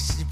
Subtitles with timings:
[0.00, 0.29] 人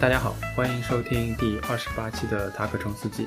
[0.00, 3.24] 大家好，欢迎收听第二十八期的《塔可冲四季》。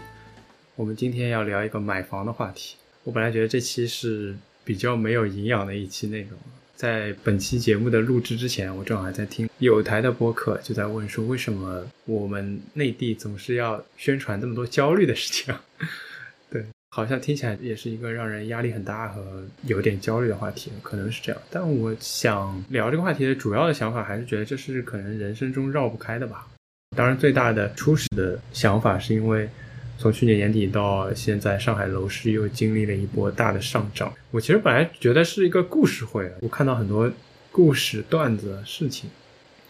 [0.75, 2.77] 我们今天要聊一个买房的话题。
[3.03, 6.31] 我本来觉得这期是比较没有营养的一期内容。
[6.75, 15.53] 在本期节目的录制之前，我正好还在听有台的播客，就在问说，为什么我们内地总是要宣传这么多焦虑的事情？
[16.49, 21.39] 对，好像听起来也是一个让人压力很大和有点焦虑的话题，可能是这样。
[21.51, 26.47] 但我想聊这个话题的主要的想法，还是觉得这是可能人生中绕不开的吧。
[26.95, 29.49] 当然，最大的初始的想法是因为
[29.97, 34.13] 从去年年底到现在，上海楼市又经历了一波大的上涨。
[34.29, 37.11] 我其实本来觉得是一个故事会，我看到很多
[37.51, 39.09] 故事、段子、事情，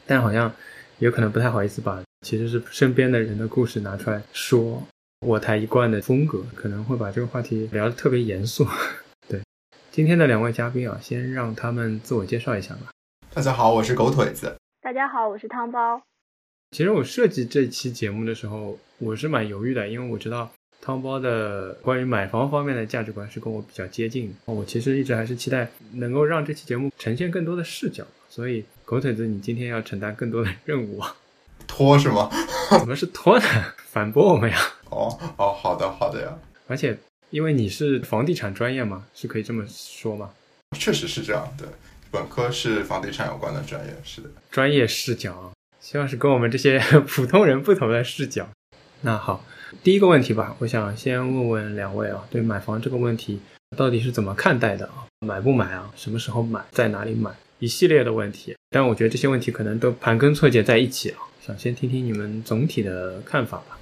[0.05, 0.51] 但好像
[0.99, 4.83] 有可能不太好意思把其实是身边的人的故事拿出来说。
[5.25, 8.67] 我台一贯的风格可能会把这个话题聊得特别严肃。
[9.29, 9.41] 对，
[9.89, 12.91] 今天的两位嘉宾啊，先让他们自我介绍一下吧。
[13.33, 14.53] 大家好，我是狗腿子。
[14.81, 16.01] 大家好，我是汤包。
[16.73, 24.51] 其实我设计这期节目的时候，我是蛮犹豫的，因为我知道汤包的关于买房方面的价值观是跟我比较接近的。
[24.51, 31.15] 我其实一直还是期待能够让这期节目呈现更多的视角，所以狗腿子，你今天要承担更多的任务啊！
[31.67, 32.27] 拖是吗？
[32.79, 33.45] 怎么是拖呢？
[33.91, 34.57] 反驳我们呀！
[34.89, 36.35] 哦哦，好的好的呀。
[36.65, 36.97] 而且
[37.29, 40.31] 因为你是房地产专业嘛，是可以这么说吗？
[40.75, 41.71] 确实是这样的，
[42.09, 44.29] 本科是房地产有关的专业，是的。
[44.49, 45.52] 专业视角啊，
[45.83, 48.47] 希望是跟我们这些普通人不同的视角。
[49.05, 49.43] 那好，
[49.83, 53.41] 第一个问题吧，我想先问问两位啊，对买房这个问题
[53.75, 55.03] 到底是怎么看待的啊？
[55.27, 55.91] 买不买啊？
[55.97, 56.63] 什么时候买？
[56.71, 57.29] 在哪里买？
[57.59, 58.55] 一系列的问题。
[58.69, 63.77] 但我觉得这些问题可能都盘根错节在一起啊，想先听听你们总体的看法吧。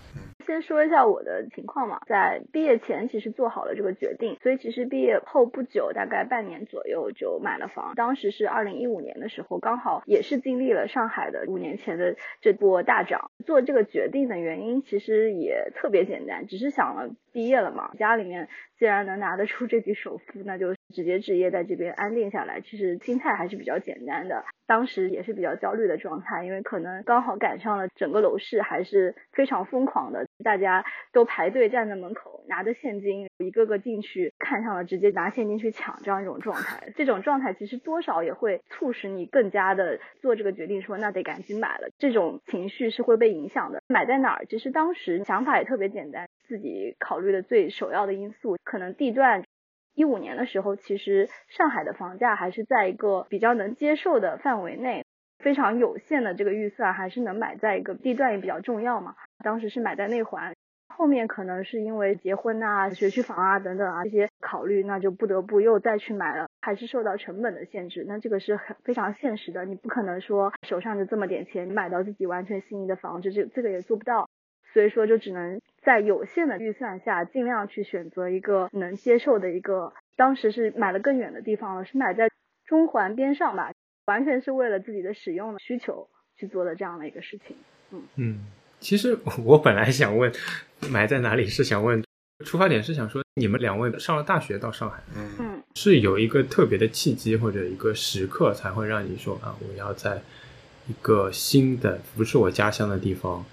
[0.51, 7.93] 先说一下我的情况嘛，在毕业前其实做好了这个决定，所以其实毕业后不久，大概半年左右就买了房。
[7.95, 13.31] 当时是二零一五年的时候，刚好也是经历了上海的五年前的这波大涨。
[13.45, 22.61] 做这个决定的原因其实也特别简单，只是想了毕业了嘛，家里面既然能拿得出这笔首付，那就直接置业在这边安定下来。
[22.61, 30.27] 其实心态还是比较简单的，当时也是比较焦虑的状态，因为可能刚好赶上了整个楼市还是非常疯狂的。
[30.43, 36.91] 大家都排队站在门口，拿着现金，一个个进去，看上了直接拿现金去抢这样一种状态。
[36.95, 41.89] 这种状态其实多少也会促使你更加的做这个决定，说那得赶紧买了。
[41.99, 43.81] 这种情绪是会被影响的。
[43.87, 44.45] 买在哪儿？
[44.45, 49.43] 其实当时想法也特别简单，自己考虑的最首要的因素，可能地段。
[49.93, 55.05] 一五年的时候，其实上海的房价还是在一个比较能接受的范围内。
[55.39, 59.15] 非常有限的这个预算，还是能买在一个地段也比较重要嘛。
[59.43, 60.53] 当时是买在内环，
[60.95, 68.05] 后面可能是因为结婚啊、学区房啊等等啊这些考虑，那就不得不又再去买了，还是受到成本的限制。
[68.07, 74.29] 那这个是很非常现实的，你不可能说手上就这么点钱，你买到自己完全心仪的房子，这这个也做不到。
[74.73, 79.93] 所以说，就只能在有限的预算下，尽量去选择一个能接受的一个。
[80.15, 82.29] 当时是买了更远的地方了，是买在
[82.65, 83.71] 中环边上吧。
[84.05, 87.55] 完全是为了自己的使用的需求去做的这样的一个事情，
[87.91, 88.39] 嗯嗯，
[88.79, 90.29] 其实我本来想问
[90.89, 92.03] 买在哪里，是想问
[92.43, 100.19] 出发点是想说你们两位上了大学到上海，嗯，是有一个特别的契机或者一个时刻才会让你说啊，我要在
[100.87, 103.45] 一个新的不是我家乡的地方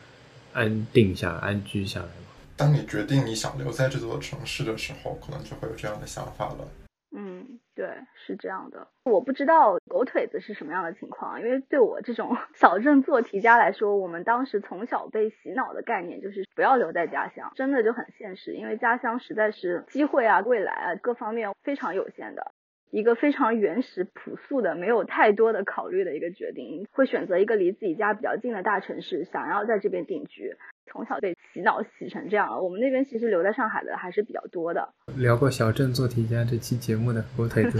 [0.52, 2.12] 安定下来、安居下来吗？
[2.56, 6.68] 当你决定你想留在这座城市的时候，可能就会有这样的想法了。
[7.16, 8.86] 嗯，对，是这样的。
[9.04, 22.52] 我不知道狗腿子是什么样的情况，因为对我这种 小镇做题家来说，我们当时从小被洗脑的概念就是不要留在家乡，真的就很现实，因为家乡实在是机会啊、未来啊各方面非常有限的，
[22.90, 30.56] 一个非常原始朴素的、没有太多的考虑的一个决定，会选择一个离自己家比较近的大城市，想要在这边定居。
[30.90, 34.88] 从小被洗脑洗成这样了，我们那边其实留在上海的还是比较多的。
[35.16, 37.78] 聊过小镇做题家这期节目的火腿子，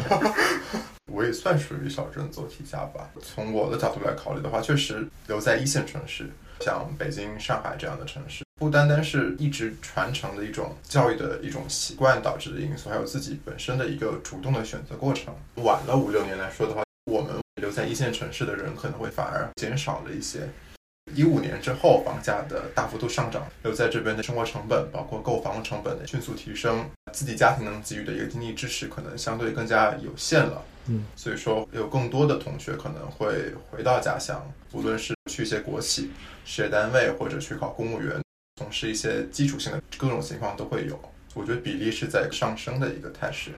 [1.11, 3.09] 我也算属于小镇做题家吧。
[3.21, 6.27] 从我的角度来考虑的话，确实留在一线城市，
[6.61, 15.33] 像北京、上海这样的城市，不单单是一直传承的一种教育的一种习惯导致的因素，还有自己本身的一个主动的选择过程。
[15.57, 20.49] 晚了五六年来说的话，我们留在一线城市的人可能会反而减少了一些。
[21.15, 30.63] 一五年之后，房价的大幅度上涨，留在这边的生活成本，包括购房成本的迅速提升，自己家庭能给予的一个经济支持可能相对更加有限了。
[30.87, 36.11] 嗯，所以说有更多的同学可能会回到家乡，无论是去一些国企、
[36.45, 38.21] 事业单位，或者去考公务员，
[38.59, 40.99] 从事一些基础性的各种情况都会有。
[41.35, 43.53] 我觉得比例是在上升的一个态势。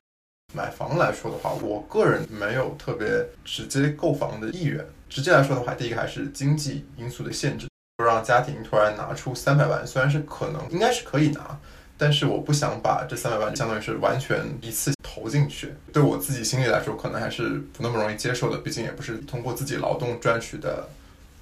[0.53, 3.09] 买房来说的话，我个人没有特别
[3.43, 4.85] 直接购房的意愿。
[5.09, 7.67] 直接来说的话，第一个还是经济因素的限制，
[7.97, 11.59] 不让家庭突然拿出三百万，虽然是可能应该是可以拿，
[11.97, 15.73] 但是我不想把这三百万相当于是完全一次投进去。
[15.93, 20.87] 对我自己心里来说，可能还是不那么容易接受的，毕竟也不是通过自己劳动赚取的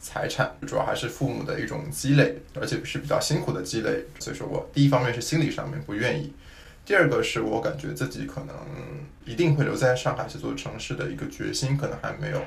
[0.08, 4.06] 财产，主要还是父母的一种积累，而且是比较辛苦的积累。
[4.19, 6.32] 所以说我第一方面是心理上面不愿意。
[6.87, 8.56] 第二个是我感觉自己可能
[9.26, 12.43] 一定会留在上海这座城市的一个决心，可能还没有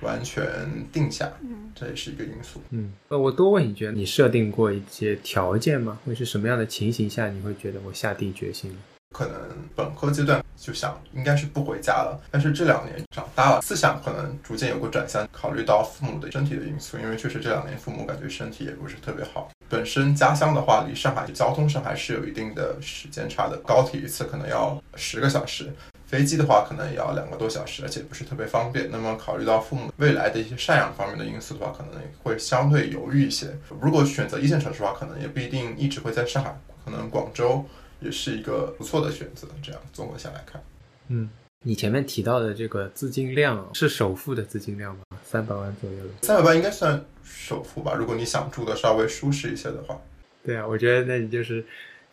[0.00, 0.42] 完全
[0.90, 1.30] 定下，
[1.74, 2.62] 这也是一个因素。
[2.70, 5.98] 嗯，呃，我多问一句，你设定过一些条件吗？
[6.06, 8.76] 会是什么样的情形下你会觉得我下定决心了？
[9.12, 9.36] 可能
[9.76, 19.50] 本科阶段就想应该是不回家了，但是这两年长大了，思想可能逐渐有个转向，考虑到父母的身体的因素，因为确实这两年父母感觉身体也不是特别好。
[19.68, 25.72] 本身家乡的话，离上海交通上还是有一定的时间差的，高铁一次可能要十个小时，
[26.06, 28.90] 飞机的话可能也要两个多小时，而且不是特别方便。
[28.90, 33.46] 那么考虑到父母未来的一些赡养方面的因素的话，可能会相对犹豫一些。
[33.80, 36.54] 如果选择一线城市的话，可能也不一定一直会在上海，
[36.84, 37.64] 可能广州
[38.02, 39.48] 也是一个不错的选择。
[39.62, 40.62] 这样综合下来看，
[41.08, 41.28] 嗯，
[41.64, 45.02] 你前面提到的这个资金量是首付的资金量吗？
[45.24, 47.04] 三百万左右的，三百万应该算。
[47.24, 49.98] 首付吧，如果你想住的稍微舒适一些的话，
[50.44, 51.64] 对啊，我觉得那你就是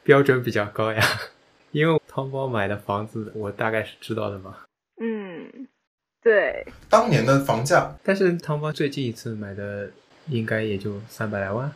[0.03, 1.03] 标准比较高呀。
[1.71, 4.55] 因为汤包买的房子，我大概是知道的嘛。
[5.01, 5.67] 嗯，
[6.21, 6.65] 对。
[6.89, 9.89] 当年的房价，但是汤包最近一次买的
[10.27, 11.71] 应该也就三百来万。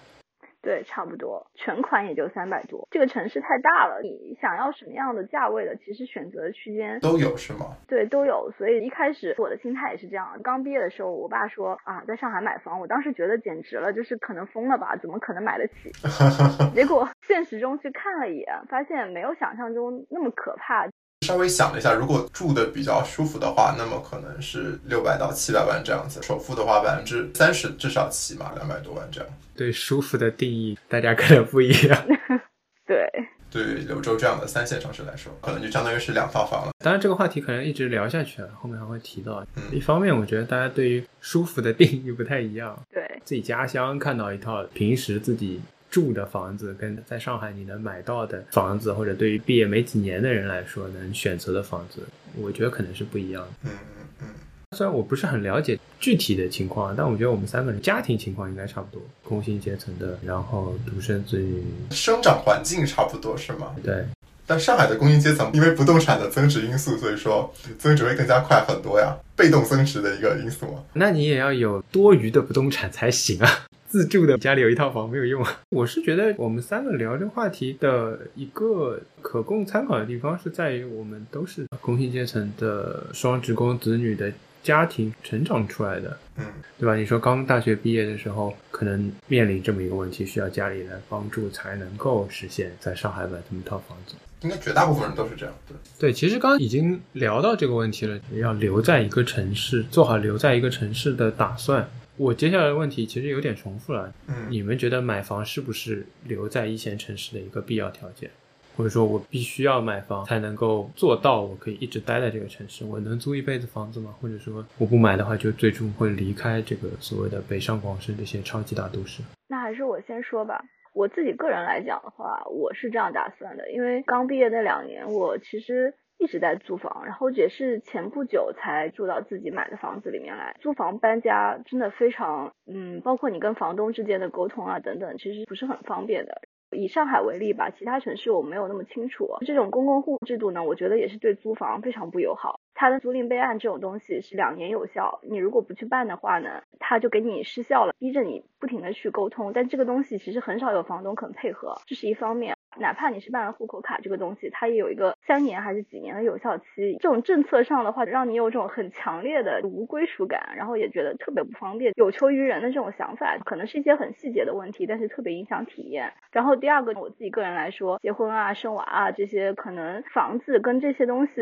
[0.63, 2.87] 对，差不多，全款也就三百多。
[2.89, 7.75] 这个城市太大了，你想要什么样的价位的，其实选择的区间都有，是吗？
[7.85, 8.49] 对，都有。
[8.57, 10.39] 所以一开始我的心态也是这样。
[10.41, 14.95] 刚毕业的时候，我爸说啊，在上海买房，我当时觉得简直了，就是可能疯了吧？
[14.95, 15.91] 怎么可能买得起？
[16.73, 20.87] 结果现实中去看了一眼，发现没有想象中那么可怕。
[21.23, 26.21] 稍微想了一下，如果住的比较舒服的话，那么可能是六百到七百万这样子。
[26.21, 29.29] 首付的话，百分之三十至少起码两百多万这样。
[29.55, 32.05] 对舒服的定义，大家可能不一样。
[32.85, 33.09] 对，
[33.49, 36.71] 对于柳州这样的三线城市来说，可能就相当于是两套房了。
[36.79, 39.45] 当然，这个话题可能一直聊下去了，后面还会提到。
[39.55, 42.77] 嗯，一方面，我觉得大家对于舒服的定义不太一样。
[42.91, 45.61] 对，自己家乡看到一套，平时自己。
[45.93, 52.01] 住的房子跟在上海你能买到的房子，或者对于毕业没几年的人来说能选择的房子，
[52.35, 53.49] 我觉得可能是不一样的。
[53.65, 54.27] 嗯嗯嗯。
[54.75, 63.75] 虽然我不是很了解具体的情况，但我觉得我们三个人家庭情况应该差不多，工薪阶层的，然后独生子女，生长环境差不多是吗？
[63.83, 64.03] 对。
[64.47, 70.83] 但上海的工薪阶层因为不动产的增值因素，所以说增值会更加快很多呀，被动增值的一个因素嘛。
[70.93, 73.47] 那你也要有多余的不动产才行啊。
[73.93, 75.45] 自住的家里有一套房没有用。
[75.69, 84.33] 我是觉得我们三个聊这个话题的一个可供参考的地方是在于，我们都是工薪阶层的双职工子女的
[84.63, 86.45] 家庭成长出来的，嗯，
[86.79, 86.95] 对吧？
[86.95, 94.15] 你说刚大学毕业的时候，可能面临这么一个问题，需要家里来帮助才能够实现在上海买这么一套房子。
[94.41, 95.77] 应该绝大部分人都是这样，对。
[95.99, 101.87] 对，其实刚刚已经聊到这个问题了，要留在一个城市，做好留在一个城市的打算。
[102.15, 104.13] 我接下来的问题其实有点重复了。
[104.27, 108.29] 嗯，你们觉得买房是不是留在一线城市的一个必要条件？
[108.75, 112.83] 或者说我必须要买房才能够做到我可以一直待在这个城市？
[112.85, 114.13] 我能租一辈子房子吗？
[114.19, 119.21] 或者说我不买的话，就最终会离开这个所谓的北上广深这些超级大都市？
[119.47, 120.63] 那还是我先说吧。
[120.93, 125.91] 我自己个人来讲的话，我是这样打算的，因为刚毕业那两年，我其实。
[126.23, 130.55] 一直在租房，然后也是前不久才住到自己买的房子里面来。
[130.61, 136.41] 租房搬家真的非常，嗯，包括你跟房东之间的沟通啊等等，其实不是很方便的。
[136.71, 139.27] 以上海为例吧，其他城市我没有那么清楚。
[139.45, 142.61] 这种公共户制度呢，我觉得也是对租房非常不友好。
[142.75, 149.51] 它的租赁备案这种东西是两年有效，你如果不去办的话呢，它就给你失效了，逼着你不停的去沟通。
[149.53, 152.55] 但这个东西其实很少有房东肯配合，这是一方面。
[152.75, 156.97] 哪怕你是办了户口卡这个东西，它也有一个三年还是几年的有效期。
[156.99, 166.11] 这种政策上的话，让你有这种很强烈的无归属感，然后也觉得特别不方便，有求于人的这种想法，可能是一些很细节的问题，但是特别影响体验。
[166.31, 171.33] 然后第二个，我自己个人来说，结婚啊、生娃啊这些，可能房子跟这些东西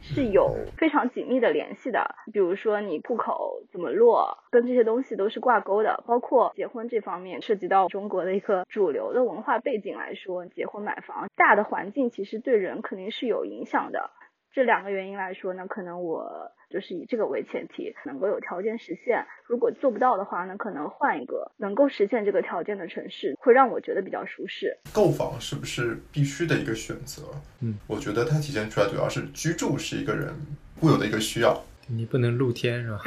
[0.00, 2.14] 是有非常紧密的联系的。
[2.32, 6.02] 比如说你户口怎么落，跟这些东西都是挂钩的。
[6.06, 14.10] 包括结婚这方面，涉及到中国的一个主流的文化背景来说，结婚买房，大的环境其实对人肯定是有影响的。
[14.50, 19.24] 这两个原因来说呢，可能我就是以这个为前提，能够有条件实现。
[19.46, 24.76] 如果做不到的话那，可能换一个能够实现这个条件的城市，会让我觉得比较舒适。
[24.92, 27.22] 购房是不是必须的一个选择？
[27.60, 30.34] 嗯，我觉得它体现出来主要是居住是一个人
[30.80, 31.64] 固有的一个需要。
[31.86, 33.00] 你不能露天是吧？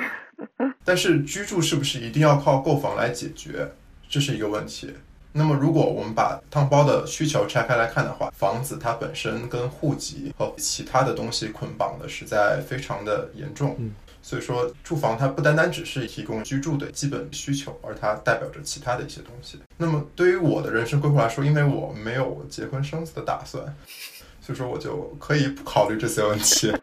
[0.83, 3.71] 但是居住是不是一定要靠购房来解决？
[4.09, 4.93] 这是一个问题。
[5.33, 13.75] 那么，如果我们把汤包的需求拆开来看的话，房子它本身跟户籍和其他的东西捆绑的实在非常的严重。
[13.79, 19.57] 嗯，所以说住房它不单单只是提供居住的基本需求，而它代表着其他的一些东西。
[19.77, 23.63] 那么对于我的人生规划来说，因为我没有结婚生子的打算，
[24.41, 26.73] 所以说我就可以不考虑这些问题。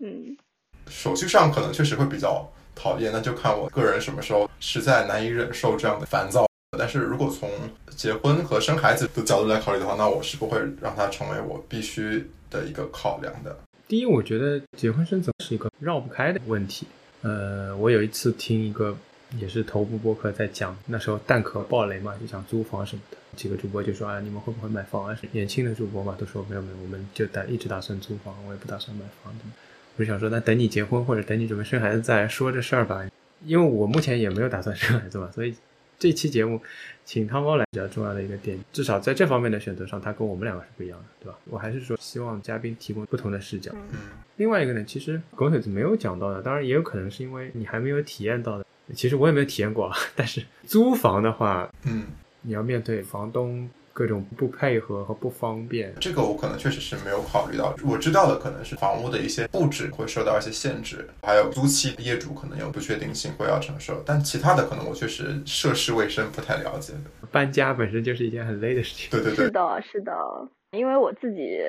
[0.00, 0.34] 嗯，
[0.88, 6.48] 手续上可能确实会比较讨厌，那就看我个人什么时候实在难以忍受这样的烦躁。
[6.78, 7.50] 但是如果从
[7.96, 13.56] 结婚和生孩子的角度来考虑的话，那我是不会让它成为我必须的一个考量的。
[13.86, 16.86] 第一，我觉得结婚生子是一个绕不开的问题。
[17.22, 18.96] 呃，我有一次听一个
[19.38, 25.16] 也是头部播客在讲，那时候蛋壳爆雷嘛，就想租房什么的，几个主播就说啊，你们会不会买房啊？
[25.32, 29.44] 年轻的主播嘛，都说没有没有，我们就打一直打算租房，我也不打算买房的。
[29.96, 33.06] 我就想说，那等你结婚或者等你准备生孩子再说这事儿吧，
[33.44, 35.54] 因为我目前也没有打算生孩子嘛，所以。
[35.98, 36.60] 这期节目，
[37.04, 41.38] 请汤包来比较重要的一个点，至少在这方面的选择上，他跟我们两个是不一样的，对吧？
[41.46, 43.70] 我还是说希望嘉宾提供不同的视角。
[43.74, 43.98] 嗯，
[44.36, 48.64] 另外一个呢，其实狗腿子没有讲到的，当然也有可能是因为你还没有体验到的。
[48.94, 52.04] 其实我也没有体验过， 但是租房的话，嗯，
[52.42, 53.68] 你要面对房东。
[53.94, 57.74] 各种不配合和不方便，这个我可能确实是没有考虑到。
[57.86, 64.02] 我知道的可能是房屋的一些布置会受到一些限制，还有租期业主可能有不确定性会要承受。
[64.04, 66.92] 但其他的可能我确实涉世未深，不太了解。
[67.30, 69.08] 搬家本身就是一件很累的事情。
[69.10, 70.12] 对对对，是的，是的，
[70.72, 71.60] 因为我自己。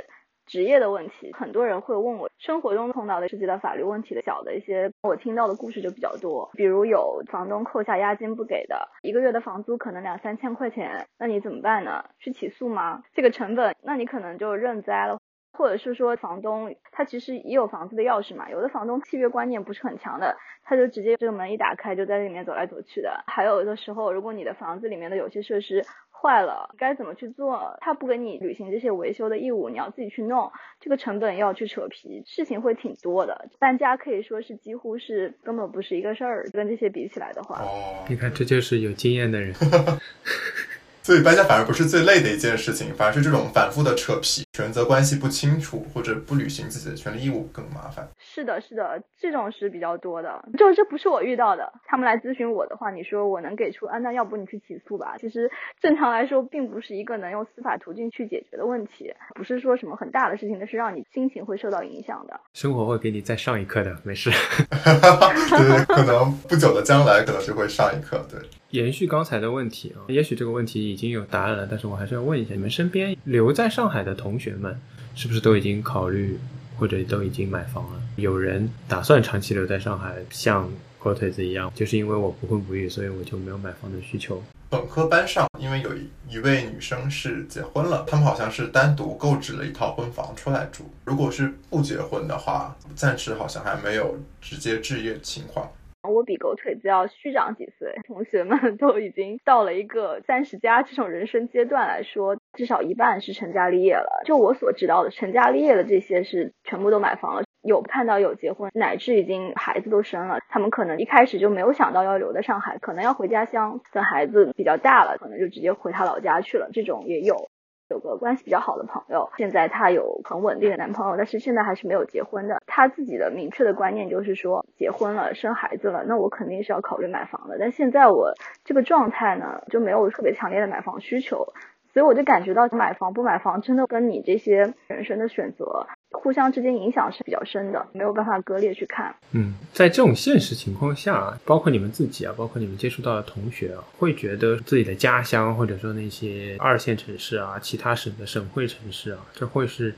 [0.45, 6.49] 职业的问题，很多人会问我生活中碰到的涉及到法律问题的小的一些，我听到的故事就比较多。
[6.53, 12.05] 比如有房东扣下押金不给的，一个月的房租可能两三千块钱，那你怎么办呢？
[12.19, 13.03] 去起诉吗？
[13.13, 15.17] 这个成本，那你可能就认栽了。
[15.57, 20.35] 或者是说房东他其实也有房子的钥匙嘛，有的房东契约观念不是很强的，
[20.65, 23.23] 他就直接这个门一打开就在里面走来走去的。
[23.25, 25.81] 还有的时候，如果你的房子里面的有些设施，
[26.25, 27.77] 坏了该怎么去做？
[27.82, 33.48] 他不给你履行这些维修的义务，你要自己去弄，这个成本要去扯皮，事情会挺多的。
[33.60, 37.62] 搬家可以说是几乎是根本不是一个事儿，跟这些比起来的话。
[37.62, 39.53] 哦，你看这就是有经验的人。
[41.05, 48.09] 所以搬家反而不是最累的一件事情，反而是这种反复的扯皮、权责关系不清楚或者不履行自己的权利义务更麻烦。
[48.17, 50.43] 是的，是的，这种是比较多的。
[50.57, 54.00] 就这不是我遇到的，他们来咨询我的话，你说我能给出啊？
[54.00, 55.15] 那要不你去起诉吧？
[55.21, 62.39] 其实正常来说，并不是一个能用司法途径去解决的问题，不是说什么很大的事情，那是让你心情会受到影响的。
[62.53, 64.31] 生活会给你再上一课的，没事。
[64.31, 68.25] 对，可能不久的将来可能就 会上一课。
[68.27, 68.39] 对。
[68.72, 74.77] 延续刚才的问题啊，也许这个问题已经有答案了，但是我还是要问一下，你们身边留在上海的同学们，
[75.15, 76.38] 是不是都已经考虑
[76.77, 78.01] 或者都已经买房了？
[78.17, 80.69] 有人打算长期留在上海，像
[81.00, 84.43] 火腿子一样，就是因为我不婚不育，所以我就没有买房的需求。
[84.67, 85.91] 本科班上，因为有
[86.27, 90.91] 一位女生是结婚了，他们好像是单独购置了一套婚房出来住。
[91.05, 95.69] 如果是不结婚的话，暂时好像还没有直接置业情况。
[96.13, 104.24] 我比狗腿子要虚长几岁，同学们都已经到了一个三十加这种人生阶段来说，至少一半是成家立业了。
[104.25, 110.39] 就我所知道的，成家立业的这些是全部都买房了，有看到有结婚，乃至已经孩子都生了。
[110.50, 116.69] 他们可能一开始就没有想到要留在上海，可能要回家乡，等孩子比较大了，可能就直接回他老家去了。
[116.74, 117.50] 这种也有。
[117.89, 122.61] 有个关系比较好的朋友，现在她有很稳定的男朋友，但是现在还是没有结婚的。
[122.65, 127.57] 她自己的明确的观念就是说，结婚了生孩子了，那我肯定是要考虑买房的。
[127.59, 131.53] 但现在我这个状态呢，就没有特别强烈的买房需求，
[131.95, 139.15] 所以我就感觉到买房不买房真的跟你这些人生的选择互相之间影响是比较深的，没有办法割裂去看。
[139.31, 149.95] 嗯，在这种现实情况下，包括你们自己啊，包括你们接触到的同学啊，会觉得自己的家乡或者说那些二线城市啊，其他省的省会城市啊，这会是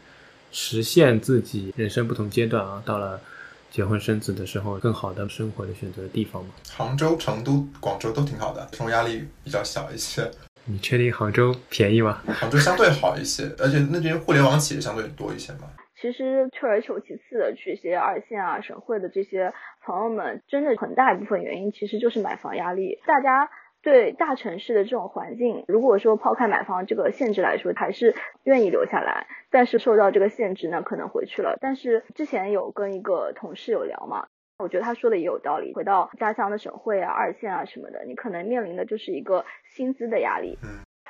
[0.52, 3.20] 实现自己人生不同阶段啊，到了
[3.72, 6.52] 结婚生子的时候更好的生活的选择的地方吗？
[6.76, 10.30] 杭州、成都、广州都挺好的，生活压力比较小一些。
[10.68, 12.22] 你确定杭州便宜吗？
[12.28, 15.70] 杭州相对好一些，而且那边互联网企业相对多一些嘛。
[16.00, 19.52] 其实退而求其次的去一些二线啊、省会的这些
[19.84, 23.00] 朋友们，真的很大一部分原因其实就是买房压力。
[23.08, 23.50] 大家
[23.82, 29.26] 对大城市的这种环境，如果说抛开买房这个限制来说，还是愿意留下来。
[29.50, 31.58] 但是受到这个限制呢，可能回去了。
[31.60, 32.72] 但是之前有。
[32.78, 33.86] 跟一个同事有。
[33.86, 34.28] 聊嘛，
[34.60, 35.74] 我觉得他说的也有道理。
[35.74, 39.46] 回到家乡的省会啊、二线啊什么的，你可能面临的就是一个
[39.76, 40.58] 薪资的压力。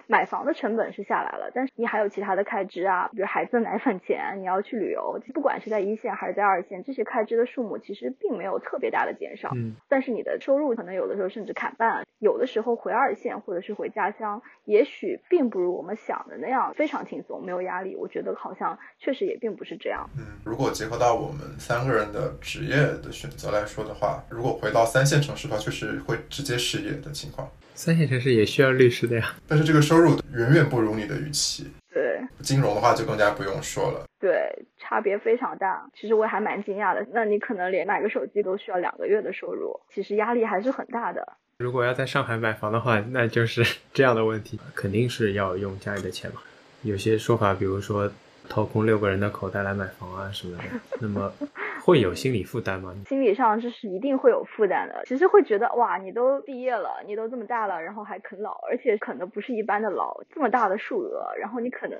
[0.07, 9.51] 买房的成本是下来了，但是你还有其他的开支啊，比如孩子的奶粉钱，你要去旅游，不管是在一线还是在二线，这些开支的数目其实并没有特别大的减少。
[9.55, 17.95] 嗯，但是你的收入可能有的时候甚至砍半，有的时候回二线或者是回家乡，也许并不如我们想的那样非常轻松，没有压力。
[17.95, 20.09] 我觉得好像确实也并不是这样。
[20.17, 27.47] 嗯，如果结合到我们三个人的职业的选择来说的话，如果回到三线城市的话，确实会直接失业的情况。
[27.77, 31.67] 三线城市也需要律师的呀，但是这个收入远远不如你的预期。
[31.93, 34.03] 对，金融的话就更加不用说了。
[34.19, 35.87] 对，差别非常大。
[35.93, 41.37] 其实我还蛮惊讶的，那你可能连买个手机都需要两个月的收入，其实压力还是很大的。
[41.59, 46.41] 如果要在上海买房的话，那就是 这样的问题，肯定是要用家里的钱嘛。
[46.81, 48.11] 有些说法，比如说
[48.49, 50.63] 掏空六个人的口袋来买房啊什么的，
[51.01, 51.31] 那么。
[51.87, 52.93] 会有心理负担吗？
[53.07, 55.03] 心理上这是一定会有负担的。
[55.05, 61.97] 其实会觉得哇，你都毕业了，你都这么大了，然后还啃老，而且啃的不是一般的老，这么大的数额，然后你可能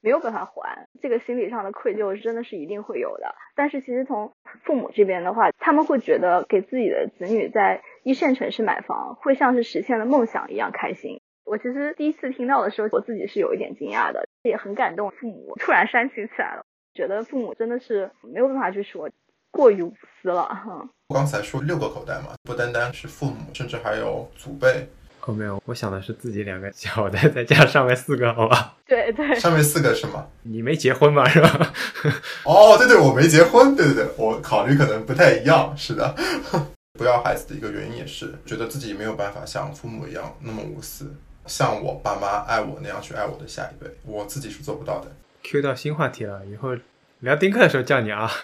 [0.00, 3.34] 没有办法还，这个心理上的愧疚真的是一定会有的。
[3.54, 4.32] 但是其实从
[4.64, 11.20] 父母这边的话，他们会觉得给自己的子女在一线城市买房，会像是实现了梦想一样开心。
[11.46, 15.10] 我其实第一次听到的时候，我自己是有一点惊讶的，也很感动。
[15.12, 19.08] 父母突然煽情起来了，觉得父母真的是没有办法去说。
[19.52, 20.86] 过于无私了哈。
[21.14, 24.86] 刚才说六个口袋嘛，不单单是父母，甚至还有祖辈。
[25.24, 28.76] 哦，没有，我想的是自己两个小的，再加上面四个，好吧？
[28.86, 30.26] 对对，上面四个是吗？
[30.42, 31.72] 你没结婚嘛，是吧？
[32.44, 36.14] 哦，对对，我没结婚，对对对，我考虑可能不太一样，是的。
[36.98, 41.10] 不要孩子的一个原因也是觉得自己没有办法像父母一样那么无私，
[41.46, 45.10] 像我爸妈爱我那样去爱我的下一辈，我自己是做不到的。
[45.42, 46.76] Q 到新话题了，以后
[47.20, 48.30] 聊丁克的时候叫你啊。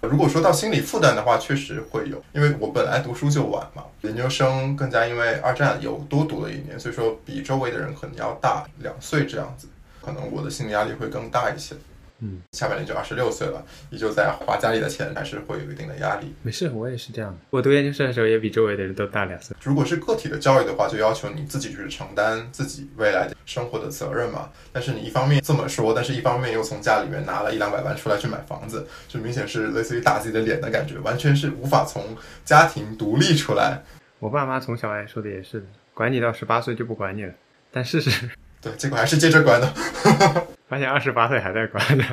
[0.02, 9.66] 如果说到心理负担的话，确实会有，因为我本来读书就晚嘛，研究生更加因为二战有多读了一年，所以说比周围的人可能要大两岁这样子，
[10.04, 11.74] 可能我的心理压力会更大一些。
[12.20, 16.32] 嗯，下半年就二十六岁了，依旧在花家里的钱，还是会有一定的压力。
[16.42, 17.38] 没事，我也是这样的。
[17.50, 19.54] 我读研究生的时候，也比周围的人都大两岁。
[19.62, 24.48] 如果是个体的教育的话，就要求你自己去承担自己未来的生活的责任嘛。
[24.72, 33.82] 但是你一方面这么说，但是一方面又从家里面拿了一两百万出来去买房子，就明显是类似于打自己的脸的感觉，完全是无法从家庭独立出来。
[34.20, 37.32] 我爸妈从小来说的也是，管你到十八岁就不管你了。
[37.72, 38.30] 但事实，
[38.62, 39.72] 对，结果还是接着管的。
[40.74, 42.04] 发现二十八岁还在管呢。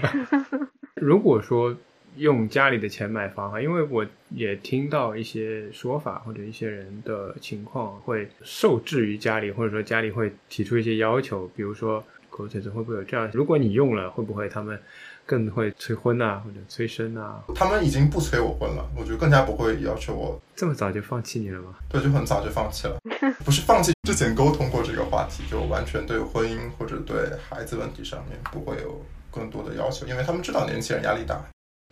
[1.02, 1.76] 如果说
[2.18, 13.28] 用家里的钱买房啊，因为我也听到一些说法或者一些人的情况，会受制于家里，或者说家里会提出一些要求，比如说狗腿子会不会有这样？
[13.34, 14.80] 如果你用了，会不会他们
[15.32, 17.42] 更会催婚啊，或者催生啊？
[17.56, 21.74] 他们已经不催我婚了，我觉得更加不会要求我这么早就放弃你了吗？
[21.88, 22.98] 对，就很早就放弃了，
[23.46, 23.94] 不是放弃。
[24.04, 27.16] 之前沟通过这个话题，就完全对婚姻或者对
[27.50, 31.42] 孩子问题上面不会有更多的要求，因为他们知道年轻人压力大。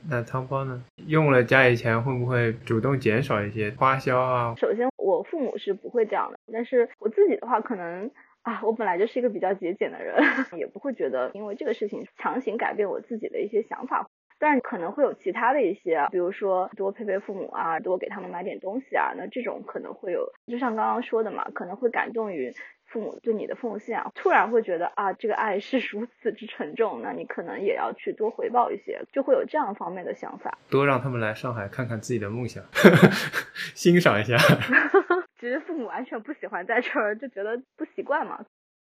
[0.09, 0.83] 那汤包呢？
[1.07, 4.53] 用了家里钱会不会主动减少一些花销啊？
[4.57, 8.11] 首先，我父母是不会这样的，但是我自己的话，可能
[8.43, 10.15] 啊，我本来就是一个比较节俭的人，
[10.57, 14.09] 也不会觉得因为这个事情强行改变我自己的一些想法。
[14.41, 22.53] 但是可能会有其他的一些，比如说多陪陪父母啊，多给他们买点东西啊，那这种可能会有，就像刚刚说的嘛，可能会感动于。
[22.91, 30.57] 父母对你的奉献啊，突然会觉得啊，这个爱是如此之沉重，那你可能也要去多回报一些，就会有这样方面的想法。
[30.71, 32.63] 多让他们来上海看看自己的梦想，
[33.75, 34.35] 欣赏一下。
[35.39, 38.45] 其实父母完全不喜欢在这儿，就觉得不习惯嘛。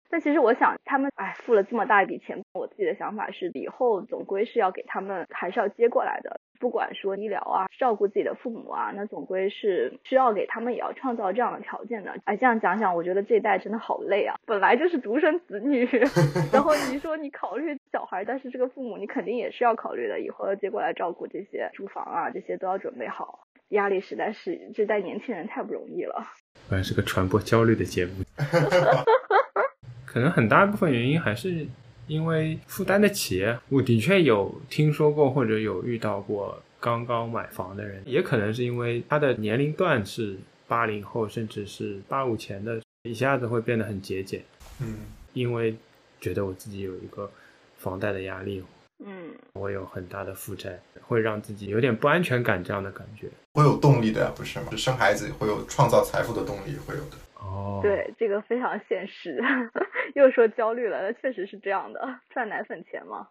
[0.08, 6.38] 但其实我想，他们哎付了这么大一笔钱，我自己的想法是，以后总归是要给他们，还是要接过来的。
[6.60, 12.14] 不管说医疗啊，照顾自己的父母啊，那总归是需要给他们也要创造这样的条件的。
[12.24, 14.36] 哎，这样讲讲，我觉得这一代真的好累啊！
[14.46, 15.84] 本来就是独生子女，
[16.52, 23.45] 然后你说你考虑小孩，但是这个父母你肯定也是要考虑的，以后要接过来照顾这些住房啊，这些都要准备好。
[23.70, 26.26] 压力实在是这代年轻人太不容易了。
[26.68, 28.24] 果然是个传播焦虑的节目。
[30.04, 31.66] 可能很大一部分原因还是
[32.06, 33.44] 因为负担得起。
[33.68, 44.42] 我的确有听说过或者有遇到过刚刚买房的人，也可能是因为他的年龄段是八零后，甚至是八五前的，一下子会变得很节俭。
[44.80, 45.00] 嗯，
[45.34, 45.76] 因为
[46.20, 47.30] 觉得我自己有一个
[47.76, 48.64] 房贷的压力，
[49.04, 53.28] 嗯，我有很大的负债，会让自己有点不安全感这样的感觉。
[53.54, 54.66] 会有动力的呀，不是吗？
[54.76, 57.16] 生孩子会有创造财富的动力，会有的。
[57.34, 59.42] 哦，对，这个非常现实。
[60.14, 63.28] 又说焦虑了，那确实是这样的，赚奶粉钱嘛。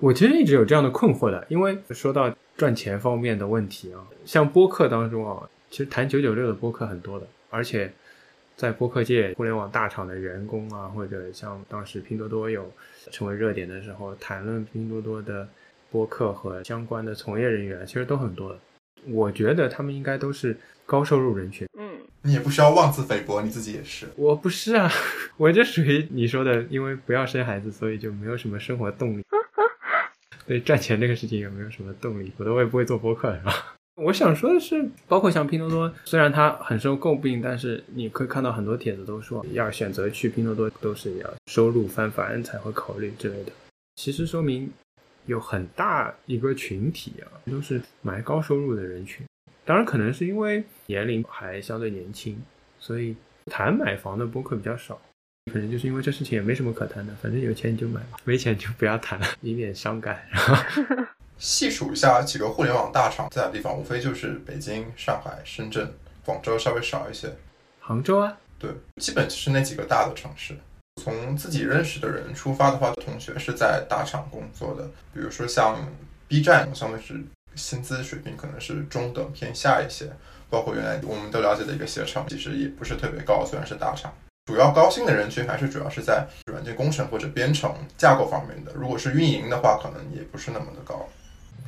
[0.00, 7.92] 我其实一直有这样的困惑的，因为说到赚钱方面的问题啊，像播客当中啊，其实谈九九六的播客很多的，而且
[8.56, 12.72] 在播客界，互联网大厂的员工啊，或者像当时拼多多有
[13.10, 15.48] 成为热点的时候，谈论拼多多的
[15.90, 18.58] 播客和相关的从业人员，其实都很多的。
[19.06, 21.66] 我觉得他们应该都是高收入人群。
[21.78, 24.06] 嗯，你也不需要妄自菲薄，你自己也是。
[24.16, 24.90] 我不是啊，
[25.38, 29.24] 我就属于你说的，因为不要生孩子，所以就没有什么生活动力。
[30.46, 33.77] 对赚钱这个事情有没有什么动力，否则我也不会做播客，是吧？
[34.00, 43.50] 我想说的是，包括像拼多多，虽然它很受诟病，但是你可以看到很多帖子都说，要选择去拼多多，都是要收入翻番才会考虑之类的。
[43.96, 44.70] 其实说明
[45.26, 49.26] 有很大一个群体啊，都是买高收入的人群。
[49.64, 52.40] 当然，可能是因为年龄还相对年轻，
[52.78, 55.00] 所以谈买房的博客比较少。
[55.52, 60.22] 可能就是因为这事情也没什么可谈的，反正有钱你就买吧，没钱就不要谈了，以免伤感。
[61.38, 65.88] 细数一下几个互联网大厂在的地方，无非就是北京、上海、深圳、
[66.24, 67.32] 广州稍微少一些。
[67.80, 68.70] 杭州啊，对，
[69.00, 70.56] 基本是那几个大的城市。
[71.00, 75.78] 从自己认识的人出发的话，同学是在大厂工作的，比如说像
[76.26, 77.22] B 站，相对是
[77.54, 80.10] 薪资水平可能是中等偏下一些。
[80.50, 84.12] 包括原来我们都了解的一个携程，其实也不是特别高，虽然是大厂。
[84.46, 88.72] 主要高薪的人群还是主要是在软件工程或者编程架构方面的。
[88.74, 91.06] 如果是运营的话，可能也不是那么的高。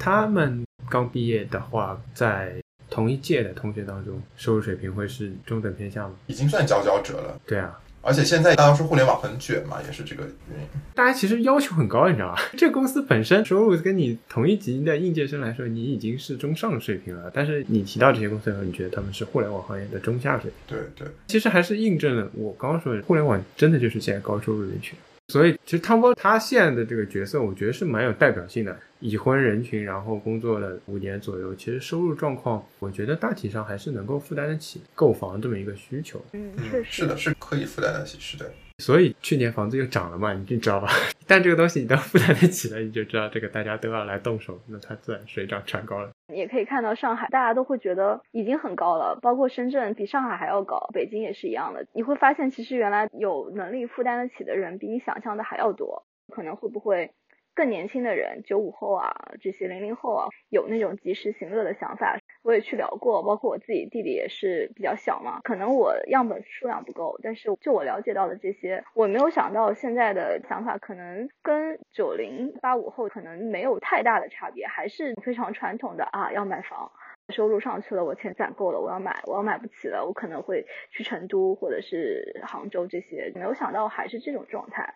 [0.00, 2.54] 他们刚毕业的话，在
[2.88, 6.14] 同一届的同学当中，收入水平会是中等偏下吗？
[6.26, 7.38] 已经算佼佼者了。
[7.46, 10.66] 对啊，而且现在大家说互联网很卷嘛，也是这个原因。
[10.94, 12.40] 大家其实要求很高，你知道吧？
[12.56, 17.30] 这个公司本身收入跟你同一级的应届生来说，你已经是中上水平了。
[17.34, 20.78] 但是你提到这些公司的时候，你觉得他们是互联网行业的中下水平？
[20.78, 24.98] 对对，其实还是印证了我刚刚说的，互联网真的就是现在高收入人群。
[25.28, 28.76] 所以，其实汤波他现在的这个角色，我觉得是蛮有代表性的。
[29.00, 36.20] 已婚人群，然后工作了五年左右，其实收入状况，我觉得大体上还是能够负担得起购房这么一个需求。
[36.32, 38.50] 嗯，嗯，确实是的，是可以负担得起，是的。
[38.78, 40.88] 所以去年房子又涨了嘛，你就知道吧。
[41.26, 46.10] 但这个东西你都负担得起了，你就知道这个大家都要来动手，那它自然水涨船高了。
[46.32, 51.86] 也可以看到上海，大家都会觉得已经很高了，包括深圳比上海还要高，北京也是一样的。
[51.92, 56.04] 你会发现，其实原来有能力负担得起的人，比你想象的还要多。
[56.32, 57.10] 可能会不会
[57.54, 62.18] 更年轻的人，九五后啊，这些零零后啊，有那种及时行乐的想法？
[62.42, 76.90] 我也去聊过，包括我自己弟弟也是比较小嘛，可能我样本数量不够，但是就我了解到的这些，我没有想到现在的想法可能跟九零八五后可能没有太大的差别，还是非常传统的啊，要买房。
[77.28, 84.94] 收入上去了，我钱攒够了，我要买，我要买不起了，我可能会去成都或者是杭州这些，没有想到还是这种状态。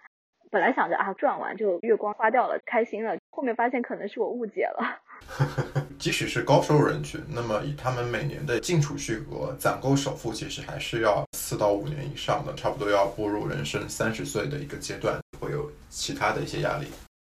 [0.54, 5.00] 本来想着啊，赚完就月光花掉了，开心了，后面发现可能是我误解了。
[5.98, 16.86] 即使是高收入人群，那么以他们每年的净储蓄额攒够首付，其实还是要四到五年以上的，差不多要步入人生三十岁的一个阶段，会有其他的一些压力。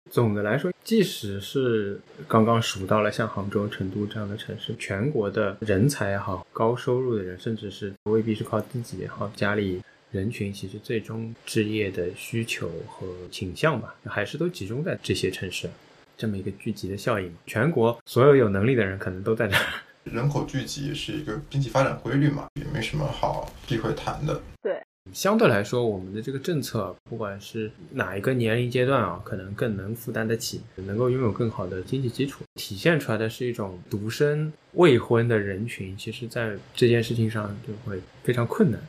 [0.10, 15.70] 总的来说，即使是刚刚数到了像杭州、成都这样的城市，全国的人才也好，高收入的人，甚至是未必是靠自己也好，家里人群其实最终置业的需求和倾向吧，还是都集中在这些城市，
[16.18, 17.34] 这么一个聚集的效应。
[17.46, 19.62] 全国所有有能力的人可能都在这儿。
[20.06, 24.42] 人口聚集是一个经济发展规律嘛，也没什么好避讳谈的。
[24.62, 38.80] 对，相对来说，我们的这个政策，不管是哪一个年龄阶段啊，可能更能负担得起，能够拥有更好的经济基础，体现出来的是一种独身未婚的人群，其实在这件事情上就会非常困难。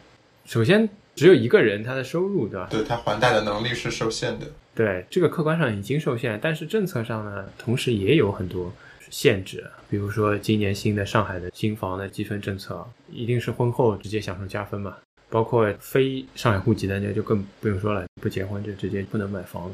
[0.45, 2.69] 首先，只有一个人，他的收入，对吧？
[2.71, 4.47] 对他还贷的能力是受限的。
[4.73, 8.73] 对，这个客观上已经受限，但是政策上呢，同时也有很多
[9.11, 14.97] 限制，比如说今年新的上海的新房的积分政策，一定是婚后直接享受加分嘛。
[15.29, 19.69] 包括非上海户籍的那就更不用说了，不结婚就直接不能买房。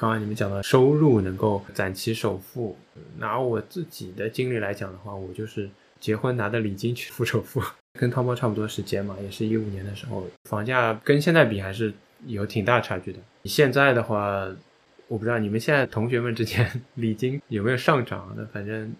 [0.00, 2.76] 刚刚你们讲到收入能够攒齐首付，
[3.18, 5.68] 拿我自己的经历来讲的话，我就是
[6.00, 7.62] 结婚拿的礼金去付首付，
[7.98, 11.92] 跟汤包差不多时间嘛，也是一五年的时候，房价跟现在比还是
[12.26, 13.18] 有挺大差距的。
[13.44, 14.46] 现在的话，
[15.08, 18.92] 我不知道你们现在同学们之间 礼金有没有上涨那反正。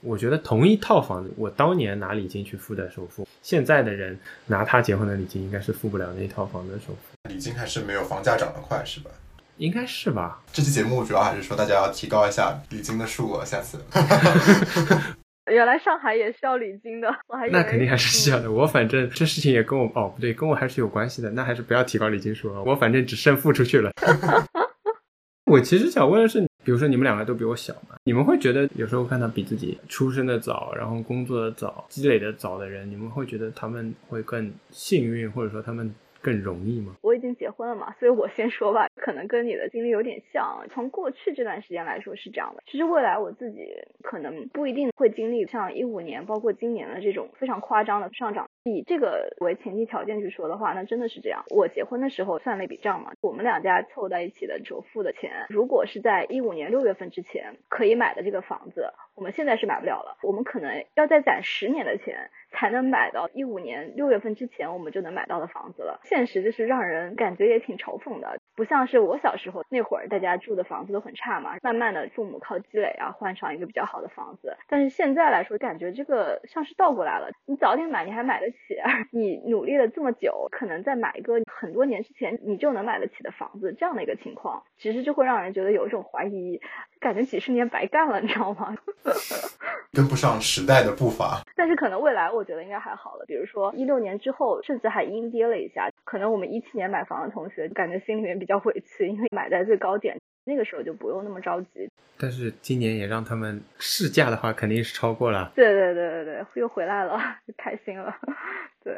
[0.00, 7.28] 我觉得同一套房子，我当年拿礼金去付的首付，现在的人拿他结婚的礼金，应该是付不了那一套房子的首付。
[7.28, 9.10] 礼金还是没有房价涨得快，是吧？
[9.56, 10.40] 应该是吧。
[10.52, 13.80] 这期节目主要还是说大家要提高一下礼金的数额，下次。
[15.50, 18.50] 原来上海也需要礼金的，我还那肯定还是需要的。
[18.50, 21.30] 我反正这事情也跟我哦不对，跟我还是有关系的。
[21.30, 23.90] 那还是不要提高礼金数了，我反正只剩付出去了。
[25.46, 26.46] 我其实想问的是。
[26.64, 35.94] 比如说你们两个都比我小嘛，你们会觉得有时候看到比自己出生的早，然后工作的早、积累的早的人，你们会觉得他们会更幸运，或者说他们？
[36.20, 36.96] 更容易吗？
[37.02, 40.66] 我已经结婚了嘛，所以我先说吧，可能跟你的经历有点像。
[40.70, 43.66] 从过去这段时间来说是这样的，其实未来我自己
[44.02, 48.48] 可能不一定会经历像一五年，包括今年的这种非常夸张的上涨。
[48.64, 51.44] 以这个为前提条件去说的话，那真的是这样。
[51.50, 62.30] 我结婚的时候算了一笔账嘛，我们两家凑在一起的首付的钱，如果是在一五年六月份之前可以买的这个房子，我们现在是买不了了，我们可能要再攒十年的钱。
[62.50, 66.00] 才能买到一五年六月份之前我们就能买到的房子了。
[66.04, 74.56] 现实就是让人感觉也挺嘲讽的，不像是我小时候那会儿，大家住的房子都很差嘛，慢慢的父母靠积累啊换上一个比较好的房子。
[74.66, 78.56] 但是现在来说，感觉这个像是倒过来了，你早点买你还买得起，
[79.12, 86.62] 你努力了这么久，可能再买一个很多年之前你就能买得起的房子，这样的一个情况，其实就会让人觉得有一种怀疑，
[86.98, 88.74] 感觉几十年白干了，你知道吗？
[89.92, 91.42] 跟不上时代的步伐。
[91.56, 92.18] 但是可能未来。
[92.30, 95.90] 我觉得应该还好了，比如说一六年之后，甚至还阴跌了一下。
[96.04, 101.88] 可能我们一七年买房的同学，感觉心里面比较委屈，因为买在最高点，那个时候就不用那么着急。
[102.18, 105.50] 但是今年也让他们试价的话，肯定是超过了。
[105.54, 107.18] 对对对对对，又回来了，
[107.56, 108.14] 开心了。
[108.84, 108.94] 对，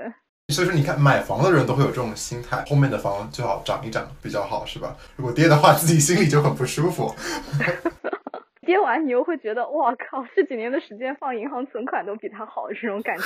[0.48, 4.96] 所以说你看，买房的人都会有这种心态，后面的房最好涨一涨比较好，是吧？
[5.16, 7.14] 如果跌的话，自己心里就很不舒服。
[8.80, 10.26] 跌完你又会觉得，哇靠！
[10.34, 13.24] 这几年的时间放银行存款都比它好，这种感觉。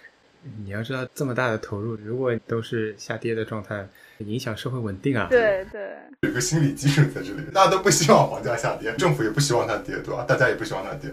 [0.64, 3.86] 你要知道，这么大的投入，如果都是下跌的状态，
[4.18, 5.26] 影响社会稳定啊。
[5.28, 5.90] 对对。
[6.22, 10.24] 有个心理基础在这里，大家都不希望房价下跌，政府也不希望它跌，对吧？
[10.26, 11.10] 大家也不希望它跌。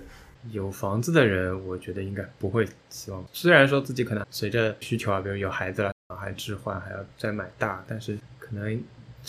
[0.52, 3.24] 有房子的人，我觉得应该不会希望。
[3.34, 8.82] 虽然说自己可能随着需求啊，比如有孩子了，还置换，还要再买大，但是可能。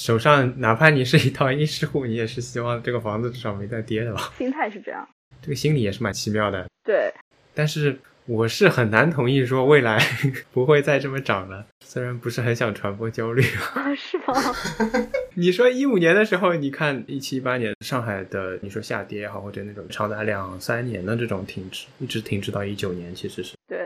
[0.02, 4.20] 手上哪怕你是一套一室户，你也是希望这个房子至少没再跌的吧？
[4.36, 5.08] 心态是这样，
[5.40, 6.66] 这个心理也是蛮奇妙的。
[6.82, 7.14] 对，
[7.54, 10.04] 但是我是很难同意说未来
[10.50, 11.64] 不会再这么涨了。
[11.84, 14.34] 虽然不是很想传播焦虑啊， 是吗？
[15.34, 23.78] 你说一五年的时候，你看一七一八年上海的，你说下跌也好，或者那种长达两三年的这种停滞，一直停滞到一九年，其实是对。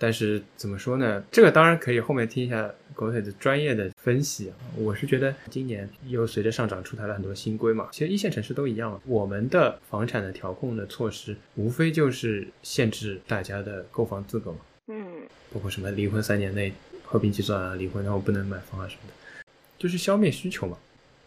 [0.00, 1.22] 但是怎么说呢？
[1.30, 4.56] 这个当然可以后面听一下狗腿的专业的分析啊。
[4.76, 14.58] 我是觉得今年又随着上涨出台了很多新规嘛，其实一线城市都一样，我们的房产的调控的措施无非就是限制大家的购房资格嘛。
[14.88, 15.06] 嗯，
[15.54, 16.72] 包括什么离婚三年内
[17.04, 19.14] 合并计算啊，离婚然后不能买房啊什么的，
[19.78, 20.76] 就是消灭需求嘛。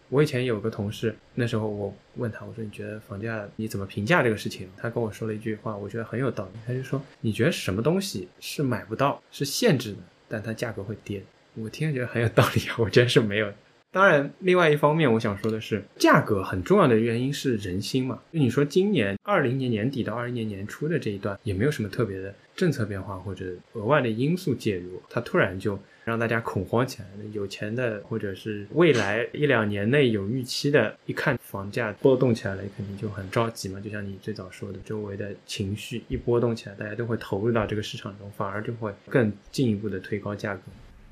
[0.09, 4.67] 我以前有个同事，那时候我问他，我说你觉得房价你怎么评价这个事情？
[4.75, 6.51] 他跟我说了一句话，我觉得很有道理。
[6.67, 11.23] 他就说，你觉得什么东西是买不到，是限制的，但它价格会跌？
[11.55, 13.51] 我听着觉得很有道理啊，我觉得是没有。
[13.91, 18.21] 当然，另外一方面，我想说的是，价格很重要的原因是人心嘛。
[18.31, 25.77] 就你说今年二零年年底到二一年年初的这一段，也没有什么特别的政策变化或者额外的因素介入，它突然就。
[26.03, 33.79] 让大家恐慌起来了，有钱的或者是未来一两年内有预期的，一看房价波动起来了，肯定就很着急嘛。
[33.79, 40.61] 就像你最早说的，周围的情绪一波动起来，大家都会投入到这个市场中，反而就会更进一步的推高价格。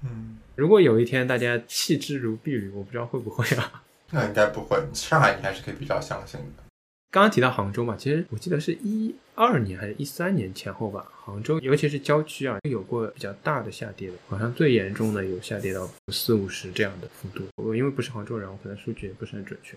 [0.03, 3.83] 嗯，如果有一天大家弃之如敝履，我不知道会不会啊？
[4.11, 6.63] 那应该不会，上海你还是可以比较相信的。
[7.11, 11.11] 刚刚提到杭州嘛，其实我记得是一二年还是一三年前后吧。
[11.25, 17.43] 杭州尤其是郊区啊，有过比较大的下跌的，好像最严重的有下跌到四五十这样的幅度。
[17.55, 19.75] 我因为不是杭州人，我可能数据也不是很准确。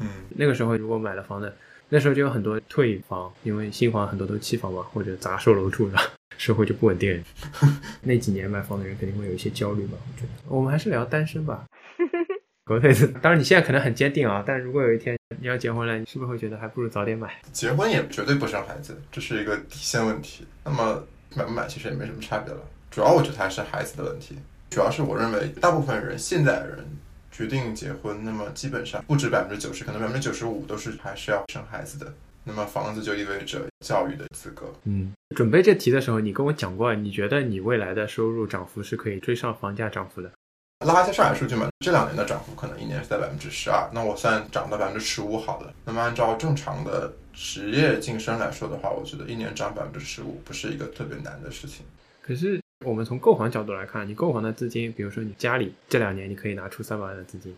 [0.00, 1.54] 嗯，那个时候如果买了房的，
[1.88, 6.00] 那时候就有很多退房，因为新房很多都期房嘛，或者砸售楼处了，
[6.42, 7.22] 社会就不稳定。
[8.02, 9.96] 那几年买房的人肯定会有一些焦虑吧？
[10.00, 11.64] 我觉得我们还是聊单身吧。
[12.64, 17.32] 狗腿子，当然你现在可能很坚定啊，但如果有一天你要结婚了，你是不是会觉得还不如早点买？
[17.52, 20.44] 结婚也绝对不生孩子，这是一个底线问题。
[20.64, 21.00] 那么
[21.36, 24.36] 买不买其实也没什么差别了，主要我觉得还是孩子的问题。
[24.70, 26.84] 主要是我认为大部分人现在人
[27.30, 32.12] 决定结婚，那么基本上不止百分之九十，可能百分之九十五都是还是要生孩子的。
[32.44, 34.72] 那么房子就意味着教育的资格。
[34.84, 40.30] 嗯，准备这题的时候，你跟我讲过，你觉得你未来的收入涨幅是可以追上房价涨幅的。
[40.84, 45.72] 拉一下上海数据嘛，这两年的涨幅可能一年是在百分之十二，那我算涨到百分之十五好了。
[45.84, 51.86] 那么按照正常的职业晋升来说的话，我觉得一年涨百分之十五不是一个特别难的事情。
[52.20, 57.54] 可是我们从购房角度来看，你购房的资金，比如说你家里这两年你可以拿出三百万的资金，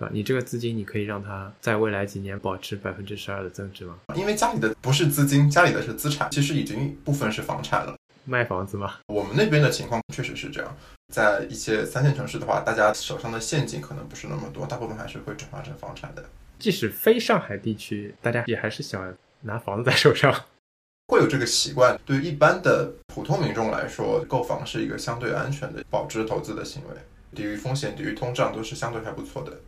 [0.00, 0.10] 对吧？
[0.14, 3.98] 你这个资金你可以让它在未来几年保持百分之十二的增值吗？
[4.16, 7.94] 因为家里的不是资金，家里的是资产，其实已经部分是房产了。
[8.24, 8.94] 卖房子吗？
[9.08, 10.74] 我们那边的情况确实是这样，
[11.12, 16.24] 在一些三线城市的话，大家手上的现金可能不是那么多，大部分还是会转化成房产的。
[16.58, 20.34] 即使非上海地区，大家也还是喜欢拿房子在手上。
[21.08, 21.98] 会有这个习惯。
[22.06, 26.94] 对于一般的普通民众来说，购房是一个相对安全的保值投资的行为，
[27.34, 29.58] 抵御风险、抵御通胀都是相对还不错的。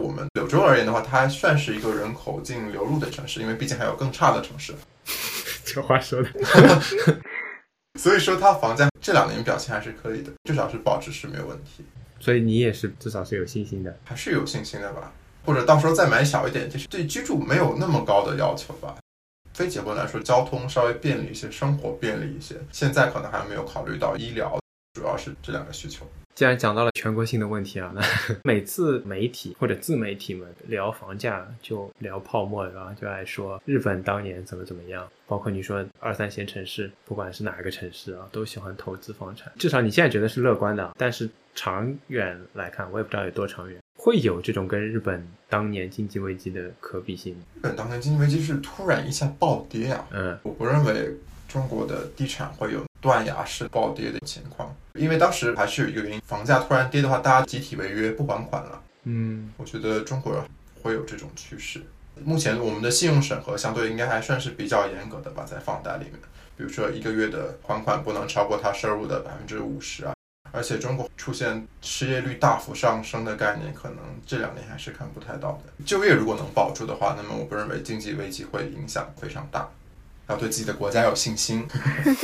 [0.00, 4.74] 我们柳州而言的话，它还算是一个人口净流入的城市，因为毕竟还有更差的城市。
[5.64, 6.30] 这话说的。
[7.98, 11.84] 所以说，它房价这两年表现还是可以的，至少是保值是没有问题。
[12.20, 15.12] 所以你也是至少是有信心的，还是有信心的吧？
[15.44, 18.96] 或者到时候再买小一点，其实对居住没有那么高的要求吧。
[19.54, 22.56] 非结婚来说，交通稍微便利一些，生活便利一些。
[22.70, 24.58] 现在可能还没有考虑到医疗，
[24.92, 26.06] 主要是这两个需求。
[26.36, 28.02] 既然讲到了全国性的问题啊， 那
[28.44, 39.50] 每次媒体或者自媒体们聊房价就聊泡沫，然后就爱说日本当年怎么怎么样，包括你说二三线城市，不管是哪个城市啊，都喜欢投资房产。
[39.58, 47.32] 至少你现在觉得是乐观的，但是长远来看，我也不知道有多长远，会有这种跟日本当年经济危机的可比性。
[47.54, 51.16] 日本当年经济危机是突然一下暴跌啊，嗯，我不认为
[51.56, 54.76] 中国的地产会有断崖式暴跌的情况。
[54.92, 58.82] 因为当时还是有一个原因，房价突然跌的话，大家集体违约不还款了。
[59.04, 60.44] 嗯，我觉得中国
[60.82, 61.82] 会有这种趋势。
[62.22, 66.14] 目前我们的信用审核相对应该还算是比较严格的吧，在房贷里面，
[66.58, 70.12] 比如说一个月的还款不能超过他收入的百分之五十啊。
[70.52, 75.84] 而且中国出现失业率大幅上升的概念，可能这两年还是看不太到的。
[75.86, 79.66] 就业如果能保住的话，那么我不认为经济危机会影响非常大。
[80.28, 81.66] 要对自己的国家有信心。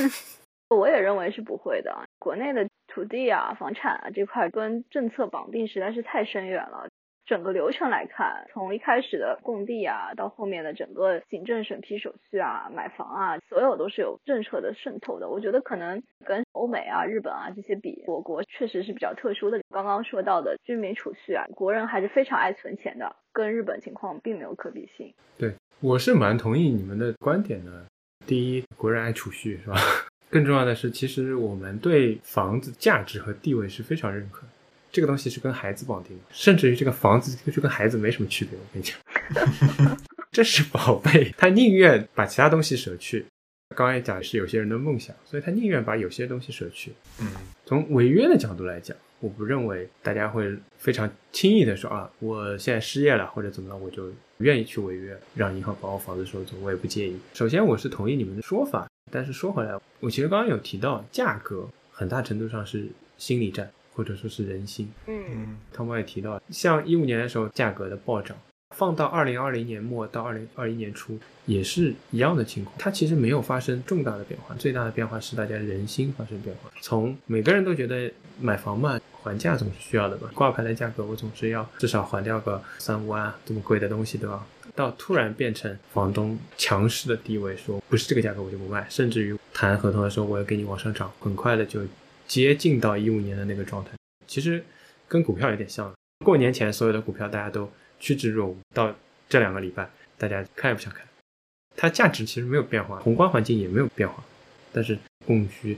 [0.70, 2.08] 我也认为是不会的。
[2.18, 6.88] 国内的土地啊、房产啊这块跟政策绑定实在是太深远了。
[7.24, 15.28] 整个流程来看，从一开始的供地啊，到后面的整个行政审批手续啊、买房啊，所有都是有政策的渗透的。
[15.28, 19.60] 我觉得可能跟欧美啊、日本啊这些比，我国确实是比较特殊的。
[19.70, 25.14] 刚刚说到的居民储蓄啊，国人还是非常爱存钱的，跟日本情况并没有可比性。
[25.38, 27.86] 对，我是蛮同意你们的观点的。
[28.26, 29.80] 第一，国人爱储蓄是吧？
[30.30, 34.44] 更重要的是，其实我们对房子价值和地位是非常认可，
[34.90, 38.58] 这个东西是跟孩子绑定的，甚至于这个房子就跟孩子没什么区别。
[38.58, 39.96] 我跟你讲，
[40.32, 43.26] 这是宝贝，他宁愿把其他东西舍去。
[43.76, 46.92] 刚才讲的是有些人的梦想，所以他宁愿把有些东西舍去。
[47.20, 47.26] 嗯，
[47.64, 57.16] 从违约的角度来讲，我不认为大家会非常轻易的说啊，我现在失业了或者怎么样，我就愿意去违约，让银行把我房子收走，我也不介意。
[57.32, 58.88] 首先，我是同意你们的说法。
[59.12, 64.90] 但是说回来，我其实刚刚有提到，价格很大程度上是心理战，或者说是人心。
[65.06, 68.36] 嗯，汤姆也提到，像一五年的时候价格的暴涨，
[68.74, 76.72] 放到二零二零年末到二零二一年初也是一样的情况，它其实没有发生重大的变化，最大的变化是大家人心发生变化。
[76.80, 84.44] 从每个人都觉得买房嘛，还价总是需要的嘛，挂牌的价格我总是要至少还掉个三五万，这么贵的东西，对吧？
[84.74, 91.80] 到突然变成房东强势的地位，说不是这个价格我就不卖，甚至于谈合同的时候我要给你往上涨，很快的就
[92.26, 93.90] 接近到一五年的那个状态。
[94.26, 94.64] 其实
[95.06, 95.92] 跟股票有点像，
[96.24, 98.94] 过年前所有的股票大家都趋之若鹜，到
[99.28, 101.06] 这两个礼拜大家看也不想看，
[101.76, 104.24] 它价值其实没有变化，宏观环境也没有变化，
[104.72, 105.76] 但是供需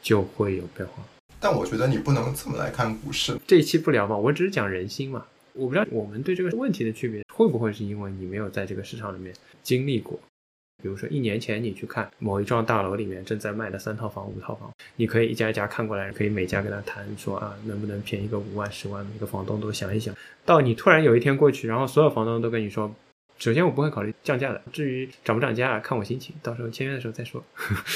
[0.00, 1.02] 就会有变化。
[1.40, 3.36] 但我觉得你不能这么来看股市。
[3.46, 5.24] 这一期不聊嘛，我只是讲人心嘛。
[5.54, 10.20] 我不知道我们对这个问题的区别会不会是因为你没有在这个市场里面经历过。
[10.82, 20.14] 比如说一年前你去看某一幢大楼里面正在卖的三套房、五套房，你可以一家一家看过来，可以每家跟他谈说啊，能不能便宜个五万、十万，每个房东都想一想。
[20.44, 22.94] 到你突然有一天过去，然后所有房东都跟你说，
[23.38, 27.42] 首先我不会考虑降价的，至于涨不涨价看我心情，到时候签约的时候再说。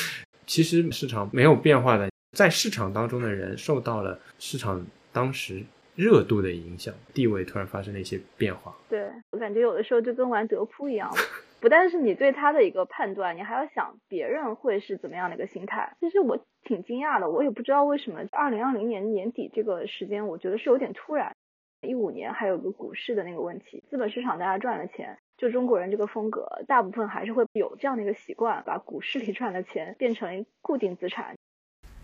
[0.47, 5.64] 其实市场没有变化的，在市场当中的人受到了市场当时。
[5.97, 8.74] 热度的影响，地位突然发生了一些变化。
[8.89, 11.09] 对我感觉有的时候就跟玩德扑一样，
[11.62, 15.95] 不但是你对他的一个判断，你还要想别人会是怎么样的一个心态。
[16.01, 21.32] 其实我挺惊讶的，我也不知道为什么二零二零年年底这个时间，我觉得是有点突然。
[21.87, 31.37] 一五年还有个股市的那个问题，资本市场大家赚了钱，就中国人这个风格，大部分还是会有这样的一个习惯，把股市里赚的钱变成固定资产。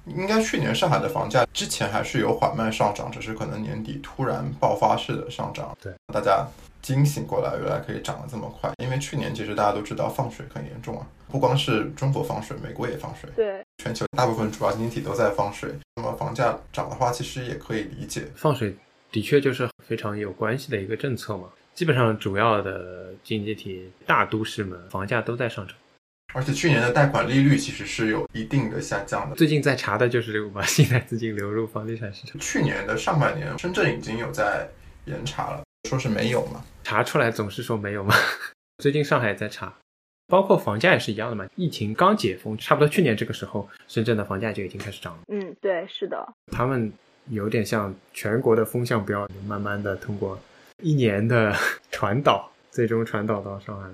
[0.06, 5.76] 应该去年上海的房价之前还是有缓慢上涨，只是可能年底突然爆发式的上涨。
[5.80, 6.46] 对，大家
[6.82, 8.70] 惊醒过来，原来可以涨得这么快。
[8.82, 13.30] 因为去年其实大家都知道放水很严重啊，不光是中国放水，美国也放水。
[13.36, 15.70] 对，全球大部分主要经济体都在放水。
[15.96, 18.26] 那么房价涨的话，其实也可以理解。
[18.34, 18.74] 放水
[19.12, 21.48] 的确就是非常有关系的一个政策嘛。
[21.72, 25.76] 基本上主要的经济体大都市们房价都在上涨。
[26.32, 29.36] 而且去年的贷款利率其实是有一定的下降的。
[29.36, 32.38] 最近在查的就是这个把 信贷资金流入房地产市场。
[32.40, 34.68] 去年的上半年，深圳已经有在
[35.06, 36.64] 严查了，说是没有嘛？
[36.84, 38.14] 查出来总是说没有嘛？
[38.78, 39.74] 最近上海也在查，
[40.28, 41.46] 包括房价也是一样的嘛。
[41.56, 45.20] 疫情刚解封，差不多去年这个时候，深圳的房价就已经开始涨了。
[45.28, 46.32] 嗯，对，是的。
[46.52, 46.92] 他们
[47.28, 50.38] 有点像全国的风向标，慢慢的通过
[50.82, 51.54] 一年的
[51.90, 53.88] 传导，最终传导到上海。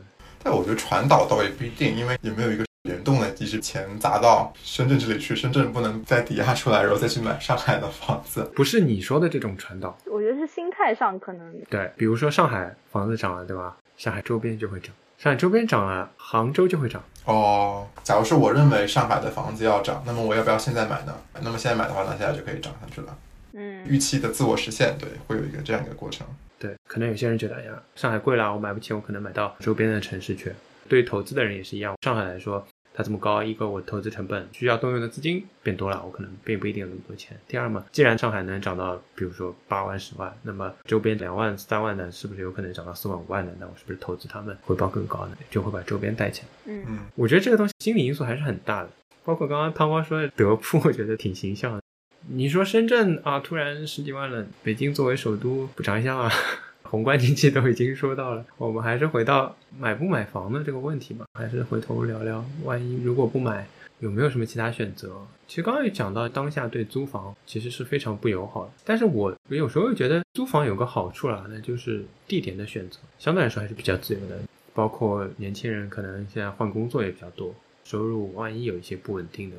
[0.47, 8.49] 但我觉得传导倒也不一定，因为也没有一个联动的机制，钱砸到深圳这里去，深圳不能再抵押出来，然后再去买上海的房子。
[8.55, 11.91] 不是你说的这种传导，我觉得是心态上可能对。
[11.97, 13.77] 比如说上海房子涨了，对吧？
[13.97, 17.03] 上海周边就会涨，上海周边涨了，杭州就会涨。
[17.25, 21.13] 哦，假如说我认为上海的房子要涨，那么我要不要现在买呢？
[21.43, 23.19] 那么现在买的话，那现在就可以涨上去了。
[23.55, 26.25] 嗯，预期的自我实现，对，会有一个这样一个过程。
[26.59, 30.53] 对，可能有些人觉得，哎呀，上海贵了，我买不起，我可能买到周边的城市去。
[30.89, 37.37] 对于投资的人也是一样，上海来说，它这么高，一个我投资成本需要动用的资金变多了，我可能并不一定有那么多钱。
[37.47, 43.53] 第二嘛，既然上海能涨到，比如说八万、十万，那么周边两万、三万的，是不是有可能涨到四万、五万的？
[43.59, 45.37] 那我是不是投资他们回报更高呢？
[45.51, 46.49] 就会把周边带起来。
[46.67, 48.91] 嗯嗯，我觉得这个东西心理因素还是很大的。
[49.25, 51.83] 包括刚刚汤光说的德扑，我觉得挺形象的。
[52.29, 56.29] 你说深圳啊，突然十几万了，北京作为首都补偿一下吗？
[56.83, 63.67] 宏观经济都已经说到了，我们还是回到买不买房的这个问题嘛，还是回头聊聊，万一如果不买，
[64.01, 65.13] 有没有什么其他选择？
[65.47, 68.73] 其实刚刚也讲到，当下对租房其实是非常不友好的。
[68.85, 74.41] 但是我有时候又觉得租房有个好处啦，那就是地点的选择相对来说还是比较自由的，
[74.75, 77.55] 包括年轻人可能现在换工作也比较多，
[77.85, 79.57] 收入万一有一些不稳定的，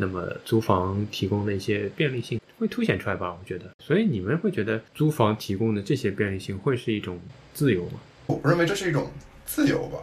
[0.00, 2.40] 那么租房提供的一些便利性。
[2.58, 3.34] 会凸显出来吧？
[3.40, 7.18] 我觉得，所以你们会觉得租房提供的这些便利性会是一种
[7.54, 7.98] 自由吗？
[8.26, 9.10] 我不认为这是一种
[9.46, 9.98] 自由吧，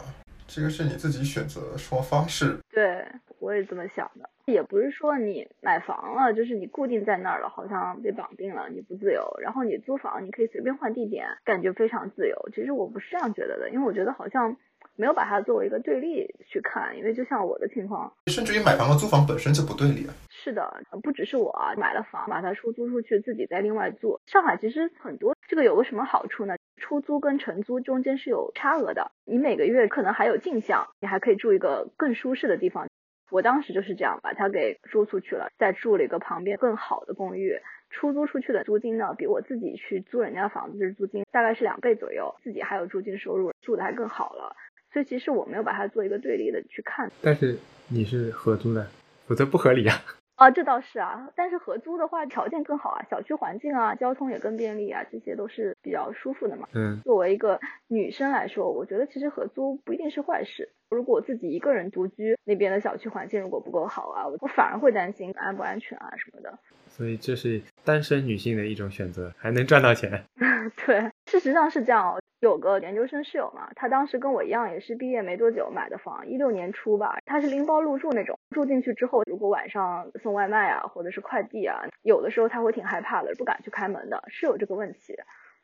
[0.48, 2.58] 这个是你自己选择的生活方式。
[2.72, 3.06] 对，
[3.38, 4.28] 我也这么想的。
[4.46, 9.22] 也不是说你买房了，就是你固定在那儿了，好像被绑定了，你不自由。
[9.40, 12.36] 然后你租房，你可以随便换地点，感觉非常自由。
[12.52, 14.56] 其实我不是这样觉得的，因为我觉得好像。
[14.98, 20.12] 没有把它作为一个对立去看，因为就像我的情况，甚至于买房和租房本身就不对立啊。
[20.28, 24.20] 是的，不只是我买了房，把它出租出去，自己再另外住。
[24.26, 26.56] 上海其实很多，这个有个什么好处呢？
[26.76, 32.88] 出租跟承租中间是有差额的，你每个月可能还有进项，你还可以住一个更舒适的地方。
[33.30, 37.60] 我当时就是这样，把它给租出去了，再住了一个旁边更好的公寓。
[37.90, 44.54] 出租出去的租金呢，比我自己去租人家的房子的租金大概是两倍左右，自己还有租金收入，住的还更好了。
[44.92, 47.58] 所以其实我没有把它做一个对立的去看，但是
[47.88, 48.86] 你是合租的，
[49.26, 49.96] 否则不合理啊。
[50.38, 56.68] 啊，这倒是啊，但是合租的话条件更好啊，小区环境啊，交通也更便利啊，这些都是比较舒服的嘛。
[56.74, 57.58] 嗯，作为一个
[57.88, 60.70] 女生来说，我觉得其实合租不一定是坏事。
[60.90, 66.56] 如果我自己一个人独居，那边的小区环境如果不够好啊，我反而会担心安不安全啊什么的。
[66.98, 70.24] 所以这是单身女性的一种选择，还能赚到钱。
[70.84, 72.20] 对，事实上是这样哦。
[72.40, 77.18] 有个研究生室友嘛，他当时跟我一样，也是毕业没多久买的房，一六年初吧。
[77.24, 85.14] 他是拎包入住那种，住进去之后，如果晚上送外卖啊，或者是快递啊，有的时候他会挺害怕的，不敢去开门的，是有这个问题，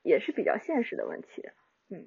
[0.05, 1.43] 也是比较现实的问题。
[1.91, 2.07] 嗯，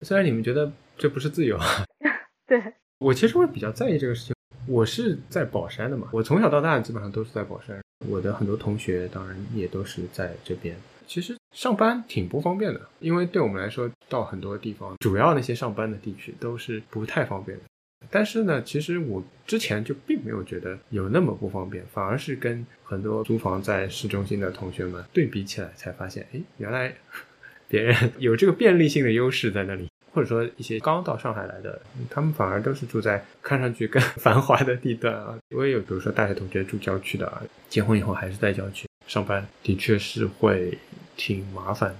[0.00, 1.58] 虽然你们觉得这不是自由，
[2.46, 2.62] 对
[3.00, 4.34] 我其实会比较在意这个事情。
[4.68, 10.76] 我是在宝山的嘛，我从小到大基本上都是在宝山，我的很多同学当然也都是在这边。
[11.06, 17.64] 其实上班挺不方便的，因为对我们来说，到很多地方，主要那些上班的地区都是不太方便的。
[18.10, 26.94] 但是呢，其实我之前就并没有觉得有那么不方便，反而是跟很多租房在市中心的同学们对比起来，才发现，哎，原来
[27.68, 29.88] 别人有这个便利性的优势在那里。
[30.12, 35.38] 或者说一些刚到上海来的，他们反而都是住在 看上去更 繁华的地段啊。
[35.56, 40.78] 我也有，比如说大学同学住郊区的，结婚以后还是在郊区上班，的确是会。
[41.14, 41.96] 挺麻烦的。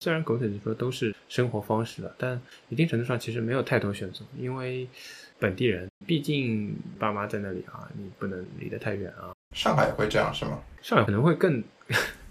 [0.00, 4.88] 虽然狗腿子说都是生活方式了，但一定程度上其实没有太多选择，因为
[5.38, 9.34] 本地人毕竟爸妈在那里啊，你不能离得太远啊。
[9.54, 10.60] 上海也会这样是吗？
[10.80, 11.62] 上海可能会更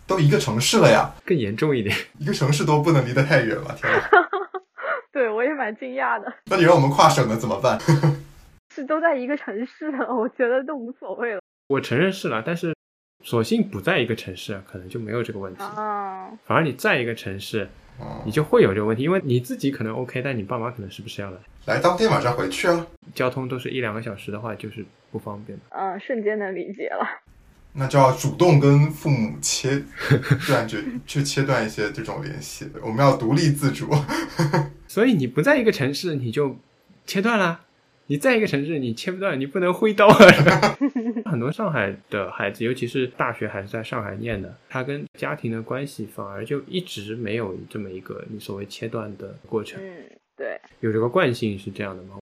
[0.08, 1.96] 都一个城市了呀， 更严重一点。
[2.18, 4.10] 一个城市都不能离得太远了，天啊！
[5.42, 7.80] 对我也蛮惊讶的，那你让我们跨省的怎么办？
[8.74, 11.42] 是都在一个城市了，我觉得都无所谓了。
[11.68, 12.76] 我承认是了，但是
[13.24, 15.64] 索性不在一个城市，可能就没有这个问题。
[15.64, 17.68] 啊，反而你在一个城市，
[18.00, 21.38] 哦你就会有这个问题，因为你自己可能 OK，但你爸妈可能是不是要来？
[21.66, 22.86] 来当天晚上回去啊，
[23.16, 25.66] 交通都是一两个小时的话，就是不方便的。
[25.70, 27.06] 嗯，瞬间能理解了。
[27.74, 29.82] 那就要主动跟父母切
[30.46, 32.70] 断绝，去切断一些这种联系。
[32.82, 33.90] 我们要独立自主。
[34.92, 36.54] 所以你不在一个城市，你就
[37.06, 37.62] 切断了；
[38.08, 40.78] 你在一个城市，你切不断，你不能挥刀啊。
[41.32, 49.82] 很多上海的孩子，尤其是大学还是在上海念的，他跟家庭的关系反而就一直没有这么一个你所谓切断的过程。
[49.82, 50.04] 嗯，
[50.36, 52.20] 对，有这个惯性是这样的吗？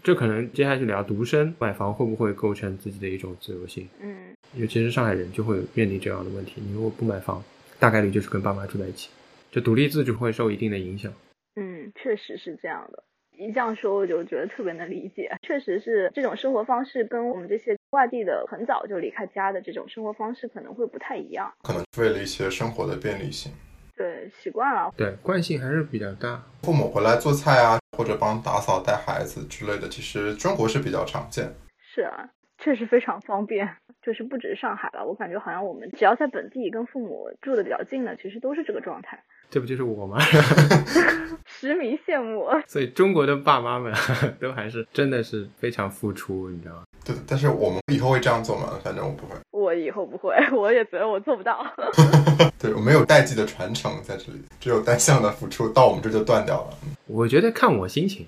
[0.00, 6.62] 这可能接下去聊独生买房会不会构成自己的一种自由性，嗯尤其是上海人就会面临这样的问题。
[6.64, 7.42] 你如果不买房，
[7.80, 9.08] 大概率就是跟爸妈住在一起，
[9.50, 11.12] 就独立自主会受一定的影响。
[11.56, 13.04] 嗯，确实是这样的。
[13.36, 15.30] 一这样说，我就觉得特别能理解。
[15.42, 21.52] 确实是这种生活方式跟我们这些外地的很早就离开家的这种生活方式可能会不太一样。
[21.62, 23.52] 可能为了一些生活的便利性，
[23.96, 24.92] 对，习惯了。
[24.96, 26.40] 对，惯性还是比较大。
[26.62, 31.52] 父母回来做菜啊，或者帮打扫、带孩子之类的，其实中国是比较常见。
[31.80, 33.68] 是啊，确实非常方便。
[34.00, 39.24] 就是不只是上海了，我感觉好像我们只要在本地跟父母住的比较近的，其实都是这个状态。
[39.50, 40.18] 这不就是我吗？
[41.46, 42.46] 实名羡慕。
[42.66, 43.92] 所以中国的爸妈们
[44.40, 46.82] 都还是真的是非常付出，你知道吗？
[47.04, 48.78] 对，但是我们以后会这样做吗？
[48.82, 49.34] 反正我不会。
[49.50, 51.64] 我以后不会， 我也觉得我做不到。
[52.58, 56.78] 对我没有代际的传承在这里，只有单向的付出，到我们这就断掉了。
[57.06, 58.26] 我觉得看我心情，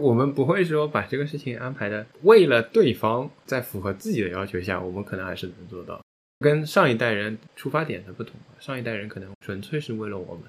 [0.00, 6.01] 我们不会说把这个事情安排的为了对方，在符合自己的要求下，我们可能还是能做到。
[6.42, 10.42] 跟上一代人出发点的不同，上一代人可能纯粹是为了我们。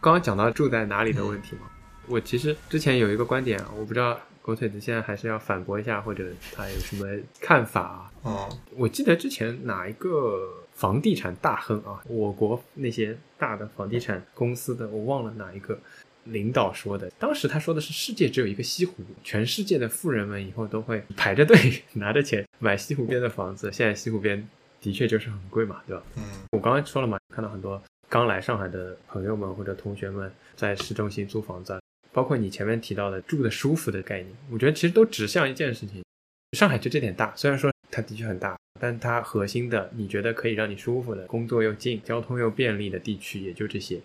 [0.00, 1.70] 刚刚讲到住在哪里的问题嘛，
[2.08, 7.06] 我其实之前有一个观点啊，我不知道狗腿子现在还是要反驳一下，或者他有什么
[7.40, 8.10] 看法啊？
[8.24, 15.78] 嗯，我记得之前哪一个房地产大亨啊，我国那些大的房地产公司的，我忘了哪一个
[16.24, 17.10] 领导说的。
[17.18, 21.56] 当时他说的是世界只有一个西湖，全世界的富人们以后都会排着队
[21.94, 23.72] 拿着钱买西湖边的房子。
[23.72, 24.46] 现在西湖边
[24.84, 26.02] 的确就是很贵嘛，对吧？
[26.18, 26.22] 嗯，
[26.52, 31.80] 我刚刚说了嘛，看到很多刚来上海的朋友们或者同学们在市中心租房子啊，
[32.12, 36.04] 包括你前面提到的住的舒服的概念，我觉得其实都指向一件事情：
[36.52, 43.98] 上海就这点大，虽然说它的确很大，但它核心的你觉得可以让你舒服的、工作又近、交通又便利的地区也就这些。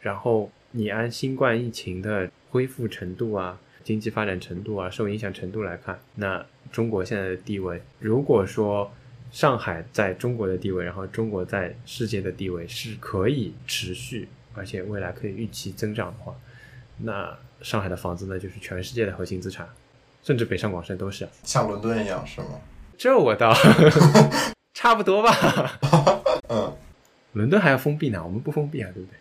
[0.00, 8.90] 然后你按新冠疫情的恢复程度啊、经济发展程度啊、受影响程度来看，那中国现在的地位，如果说
[9.34, 16.32] 上海在中国的地位，然后中国在世界的地位是可以持续，而且未来可以预期增长的话，
[16.98, 19.68] 那上海的房子呢就是全世界的核心资产，
[20.22, 21.28] 甚至北上广深都是。
[21.42, 22.60] 像伦敦一样是吗？
[22.96, 23.52] 这我倒
[24.72, 25.80] 差不多吧。
[26.48, 26.72] 嗯，
[27.32, 29.18] 伦敦还要封闭呢，我们不封闭啊，对不对？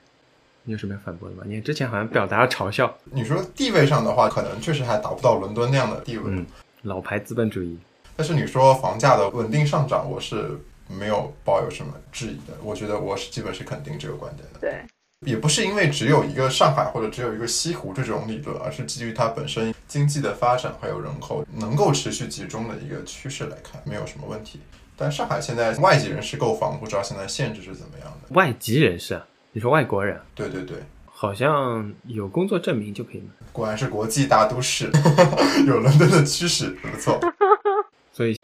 [0.65, 1.41] 你有什么要反驳的吗？
[1.47, 6.25] 你之前好像表达了嘲笑，你说地位上的话，可能确实还达不到伦敦那样的地位。
[6.27, 6.45] 嗯，
[6.83, 7.79] 老牌资本主义。
[8.15, 12.53] 但是你说房价的稳定上涨，我是没有抱有什么质疑的。
[12.61, 14.59] 我觉得我是基本是肯定这个观点的。
[14.59, 14.81] 对，
[15.25, 24.59] 也不是因为只有一个上海或者只有一个西湖这种理论，而是基于它本身经济的发展还有人口能够持续集中的一个趋势来看，没有什么问题。
[24.95, 28.35] 但上海现在外籍人士购房，不知道现在限制是怎么样的。
[28.35, 33.29] 外籍人士啊，你说外国人，对对对，好像有工作证明就可以买。
[33.51, 34.91] 果然是国际大都市，
[35.65, 37.19] 有伦敦的趋势，不错。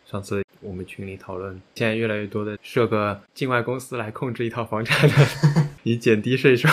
[0.10, 5.16] 上次我们群里讨论，现在越来越多的设个境外公司来控制一套房产的，
[5.84, 6.68] 以减低税收。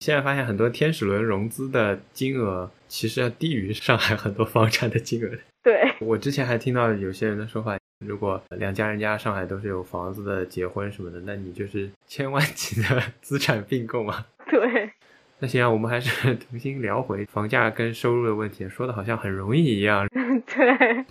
[0.00, 5.30] 现在发现很多天使轮融资的金额其实要低于上海很多房产的金额。
[5.62, 14.26] 对，我之前还听到有些人的说法，如果两家人家上海都是有房子的，结婚什么的，那你就是千万级的资产并购嘛。
[14.50, 14.90] 对，
[15.38, 20.04] 那行啊，我们还是重新聊回房价跟收入的问题，说的好像很容易一样。
[20.52, 21.04] 对，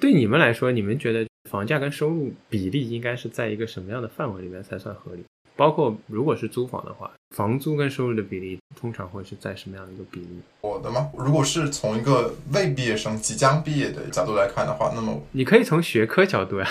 [0.00, 5.24] 对你们来说，你们觉得房价跟收入比例应该是在一个什么样的范围里面才算合理？
[5.56, 10.40] 包括如果是租房的话，房租跟收入的比例通常会是在什么样的一个比例？
[10.60, 11.10] 我的吗？
[11.16, 16.68] 如果是从一个未毕业生即将毕业的角度来看的话，那么你可以从学科角度呀、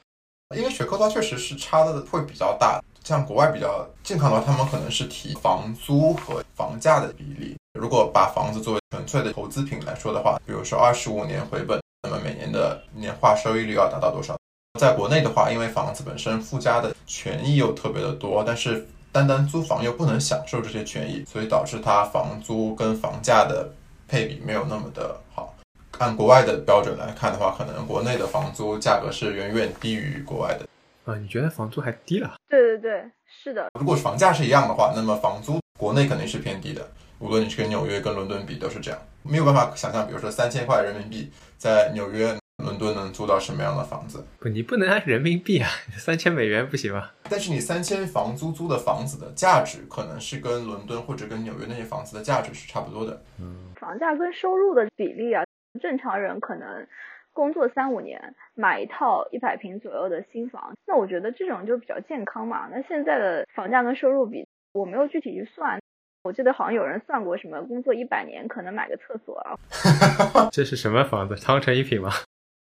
[0.54, 2.80] 因为学科它确实是差的会比较大。
[3.02, 7.54] 像国外比较健康的话，他们可能是提房租和房价的比例。
[7.78, 14.36] 如果把房子作为纯粹的投资品来说的话，比如说二十五年回本，那么每年的年化收益率要达到多少？
[14.78, 23.68] 在国内的话，因为房子本身附加的权益又特别的多，但是单单租房又不能享受这些权益，所以导致它房租跟房价的
[24.06, 25.52] 配比没有那么的好。
[25.98, 30.66] 按国外的标准来看的话，可能国内的房租价格是远远低于国外的。
[31.10, 32.34] 啊，你觉得房租还低了？
[32.48, 33.10] 对对对，
[33.42, 33.68] 是的。
[33.80, 36.86] 如果房价是一样的话，那么房租国内肯定是偏低的。
[37.18, 39.00] 无论你是跟纽约、跟伦敦比，都是这样。
[39.22, 44.24] 没有办法想象，比如说三千块人民币在纽约、伦敦能租到什么样的房子。
[44.38, 47.10] 不，你不能按人民币啊， 三千美元不行吗？
[47.28, 53.20] 但是你三千房租租的房子的价值，可能是跟伦敦或者跟纽约那些房子的价值是差不多的。
[53.40, 55.42] 嗯，房价跟收入的比例啊，
[55.80, 56.86] 正常人可能
[57.32, 62.68] 工作三五年买一套一百平左右的新房，那我觉得这种就比较健康嘛。
[62.70, 65.80] 那现在的房价跟收入比，我没有具体去算。
[66.26, 69.54] 我记得好像有人算过，什么工作一百年可能买个厕所啊？
[70.50, 71.36] 这是什么房子？
[71.36, 72.10] 汤臣一品吗？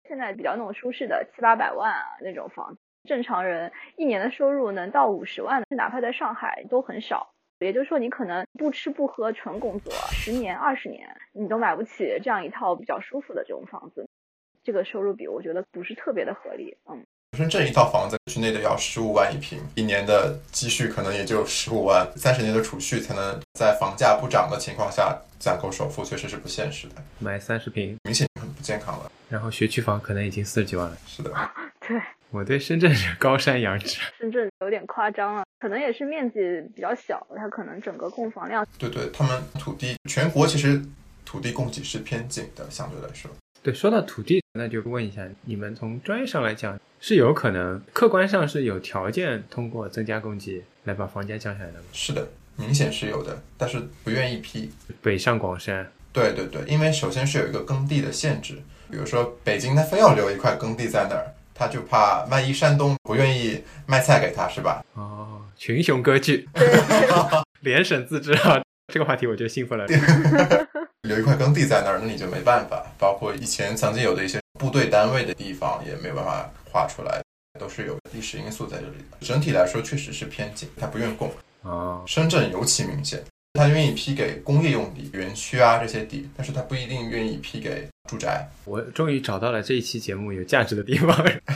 [0.07, 7.30] 现在比较那种舒适的七八百万啊那种房子，正常人一年的收入能到五十万，哪怕在上海都很少。
[7.61, 14.07] 也就是说，你可能不吃不喝纯工作十年二十年，你都买不起这样一套比较舒服的这种房子。
[14.62, 17.07] 这个收入比我觉得不是特别的合理，嗯。
[17.37, 26.95] 深圳一套房子区内的要十五万一平，一年的积蓄可能也就十五万，三十年的储蓄才能在房价不涨的情况下攒够首付，确实是不现实的。
[27.18, 29.12] 买三十平，明显很不健康了。
[29.28, 30.97] 然后学区房可能已经四十几万了。
[31.07, 31.30] 是的，
[31.87, 34.01] 对，我对深圳是高山仰止。
[34.18, 36.39] 深圳有点夸张了，可能也是面积
[36.74, 38.66] 比较小，它可能整个供房量。
[38.78, 40.80] 对对，他们土地全国其实
[41.24, 43.30] 土地供给是偏紧的，相对来说。
[43.62, 51.84] 对，说到土地，那就问一下你们，从专业上来讲，是有可能客观上是有条件通过增加供给来把房价降下来的吗？
[51.92, 54.70] 是的，明显是有的，但是不愿意批。
[55.02, 58.54] 北上广深，对对对，因为首先是有一个耕地的限制，
[58.90, 64.84] 比如说北京，他非要留一块耕地在那儿，他就怕万一山东不愿意卖菜给他，是吧？
[64.94, 66.48] 哦，群雄割据，
[67.61, 69.86] 联省自治啊，这个话题我就兴奋了。
[71.02, 72.84] 留一块耕地在那儿，那你就没办法。
[72.98, 77.22] 包括以前曾经有的一些部队单位的地方，也没有办法画出来，
[77.59, 79.16] 都是有历史因素在这里的。
[79.20, 81.30] 整体来说，确实是偏紧，它不愿供
[81.62, 82.02] 啊。
[82.07, 83.22] 深圳尤其明显，
[83.57, 87.88] 它愿意批给工业用地、园区啊这些地，但是他不一定愿意批给。
[88.07, 91.12] 住宅，我终于找到了这一期节目有价值的地方。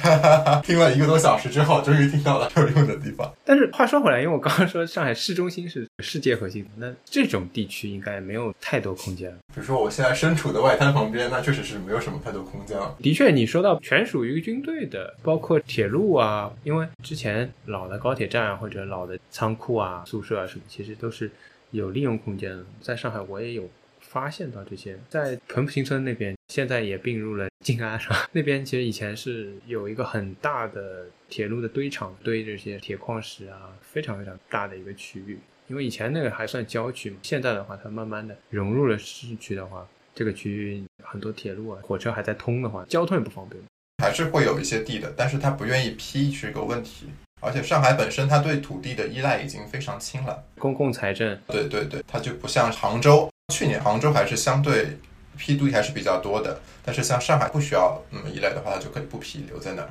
[0.66, 3.32] 听了一个多小时之后，终于听到了有用的地方。
[3.44, 9.36] 但是话说回来，因为我刚刚说上海市中心是世界核心，那这种地区应该没有太多空间了。
[9.55, 12.96] 比如说我现在身处的外滩旁边，那确实是没有什么太多空间了。
[13.01, 21.30] 的确，你说到全属于军队的，包括铁路啊，因为之前老的高铁站或者老的仓库啊、宿舍啊什么，其实都是
[21.70, 22.64] 有利用空间。
[22.80, 23.68] 在上海，我也有。
[24.02, 28.28] 发现到这些，在彭浦新村那边，现在也并入了静安，是吧？
[28.32, 35.38] 那边其实以前是有一个很大的铁路的堆场，堆这些铁矿石啊，非常非常大的一个区域。
[35.68, 43.62] 因为以前那个还算郊区嘛，现在的话，它慢慢的融入了市区的话，这个区域很多铁路啊、火车还在通的话，交通也不方便。
[44.02, 47.06] 还是会有一些地的，但是他不愿意批是一个问题。
[47.41, 51.38] 而且上海本身它对土地的依赖已经非常轻了，公共财政。
[51.49, 53.28] 对对对，它就不像杭州。
[53.53, 54.99] 去年杭州还是相对
[55.36, 59.91] 批地还是比较多的，但是像上海不需要那么依赖的话，它就可以不批留在那儿。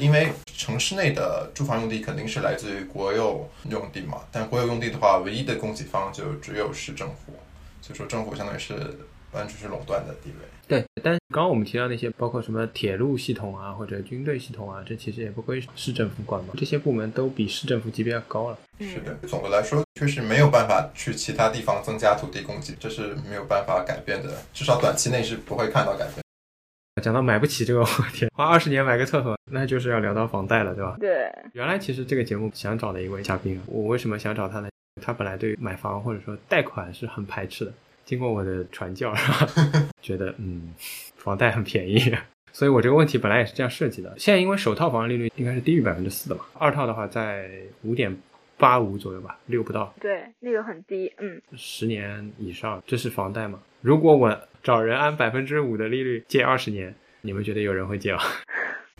[0.00, 7.34] 因为城市内的住房用地肯定是来自于国有用地嘛，但国有用地的话，唯一的供给方就只有市政府，
[7.82, 8.74] 所以说政府相当于是
[9.32, 10.46] 完全是垄断的地位。
[10.68, 16.52] 对，但刚刚我们提到那些，包括什么铁路系统啊，或者军队系统啊，这其实也不归市政府管嘛。
[16.58, 18.58] 这些部门都比市政府级别要高了。
[18.78, 26.22] 是的，总的来说，确实没有办法去其他地方增加土地供给，这是没有办法改变的，至少短期内是不会看到改变。
[27.02, 30.96] 讲到买不起这个话题， 花二十年买个厕所，那就是要聊到房贷了，对吧？
[31.00, 31.32] 对。
[31.54, 34.68] 原来其实这个节目想找的一位嘉宾，我为什么想找他呢？
[35.00, 37.72] 他本来对买房或者说贷款是很排斥的。
[38.08, 39.46] 经过我的传教，是吧？
[40.00, 40.72] 觉得嗯，
[41.18, 42.00] 房贷很便宜，
[42.52, 44.14] 所以我这个问题本来也是这样设计的。
[44.16, 47.50] 现在因为首套房利率应该是低于百分之四的嘛，二套的话在
[47.82, 48.16] 五点
[48.56, 49.92] 八五左右吧，六不到。
[50.00, 51.38] 对，那个很低，嗯。
[51.54, 53.60] 十年以上，这是房贷嘛？
[53.82, 58.20] 如果我找人按百分之五的利率借二十年，你们觉得有人会借吗？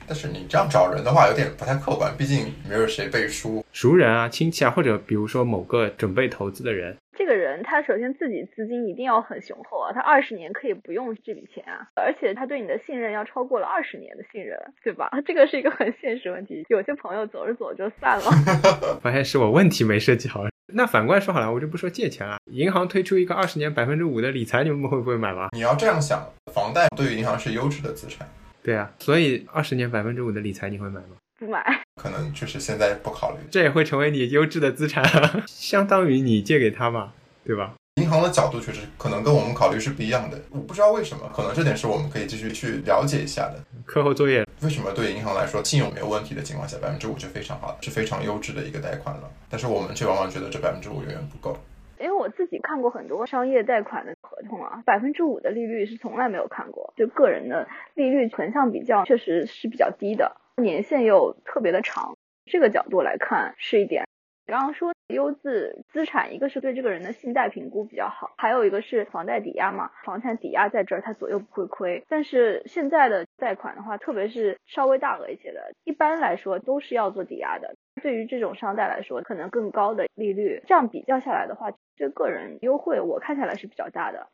[0.07, 3.65] 但是你这样找人的话，有点不太客观，毕竟没有谁背书。
[3.73, 15.11] 熟人啊、亲戚啊，或者比如说某个准备投资的人，这个人他首先自己资金一定要很雄厚啊，他二十年可以不用这笔钱啊，而且他对你的信任要超过了二十年的信任，对吧？
[15.27, 16.65] 这个是一个很现实问题。
[16.69, 18.31] 有些朋友走着走着就散了。
[19.03, 20.45] 发现是我问题没设计好。
[20.71, 25.49] 那反过来说好了，我就不说借钱了，银行推出一个二十年百分之五的理财，你们会不会买吗？
[25.53, 28.29] 你要这样想，房贷对于银行是优质的资产。
[28.69, 31.17] 对啊，所以二十年百分之五的理财你会买吗？
[31.39, 31.65] 不买。
[31.97, 33.39] 可能就是现在不考虑。
[33.51, 35.03] 这也会成为你优质的资产，
[35.49, 37.15] 相当于你借给他嘛，
[37.47, 37.73] 对吧？
[37.99, 43.59] 银行的角度确实可能跟我们考虑是不一样的，我不知道为什么，可能这点是我们可以继续去了解一下的。
[43.87, 49.31] 课后作业，为什么对银行来说，信用没有问题的情况下，百分之五就非常好，是非常优质的一个贷款了？
[49.49, 51.59] 但是我们却往往觉得这百分之五远远不够。
[52.01, 64.05] 因为我自己看过很多商业贷款的合同啊，百分之五的利率是从来没有看过，就个人的利率存向比较确实是比较低的，年限又特别的长，这个角度来看是一点。
[64.47, 72.03] 刚刚说优质资产，一个是对这个人的信贷评估比较好，还有一个是房贷抵押嘛，房产抵押在这儿，它左右不会亏。
[72.09, 77.75] 但是现在的贷款的话，特别是稍微大额一些的，一般来说都是要做抵押的。
[77.99, 84.29] 对于这种商贷来说，可能更高的利率，这样比较下来的话，这个人优惠我看下来是比较大的。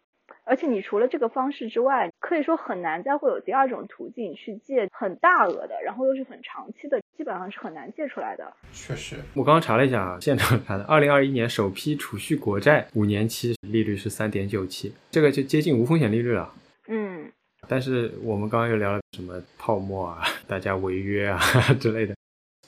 [0.45, 8.51] 而且你除了这个方式之外，可以说很难再会有第二种途径去借很大额的，然后又是很长期的，基本上是很难借出来的。
[8.73, 16.51] 确实，我刚刚查了一下啊，现场看的，二零二一年首批储蓄国债五年期利率是三点九七，这个就接近无风险利率了。
[16.89, 17.31] 嗯，
[17.69, 21.39] 但是我们刚刚又聊了什么泡沫啊，大家违约啊
[21.79, 22.15] 之类的，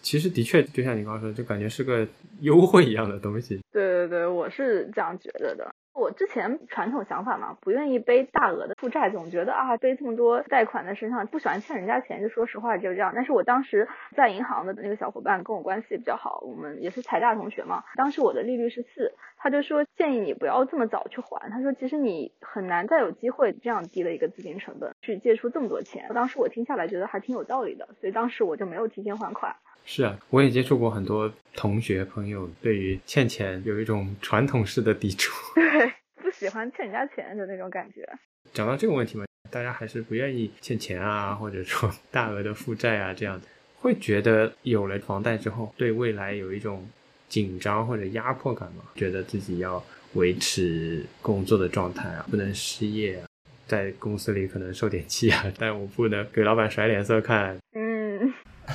[0.06, 2.06] 其实的确就像你刚刚说，就感觉是个
[2.40, 3.60] 优惠一样的东西。
[3.72, 5.74] 对对对，我是这样觉得的。
[5.94, 13.10] 我之前传统想法嘛，不愿意背大额的负债，总觉得啊背这么多贷款在身上，不喜欢欠人家钱，就说实话就是这样。
[13.16, 17.82] 但是我当时在银行的那个小伙伴跟我关系比较好，我们也是财大同学嘛。
[17.96, 21.50] 当时我的利率是四，他就说建议你不要这么早去还。
[21.50, 26.08] 他说其实你很难再有机会这样低的一个资金成本去借出这么多钱。
[26.14, 29.56] 当时我听下来觉得还挺有道理的，所以当时我就没有提前还款。
[29.88, 38.06] 是啊，我也接触过很多同学朋友，对于欠钱有一种传统式的抵触，对，不喜欢欠人家钱的那种感觉。
[38.52, 43.46] 讲到这个问题嘛，大家还是不愿意欠钱啊，或者说 大额的负债啊，这样的，
[43.78, 46.84] 会觉得有了房贷之后，对未来有一种
[47.28, 48.82] 紧张或者压迫感嘛？
[48.96, 49.82] 觉得自己要
[50.14, 53.28] 维持工作的状态啊，不能失业啊，
[53.68, 57.56] 在公司里可能受点气啊，但我不能给老板甩脸色看。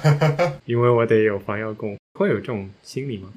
[0.03, 0.53] 嗯。
[0.65, 3.29] 因为我得有房要供，会有这种心理吗？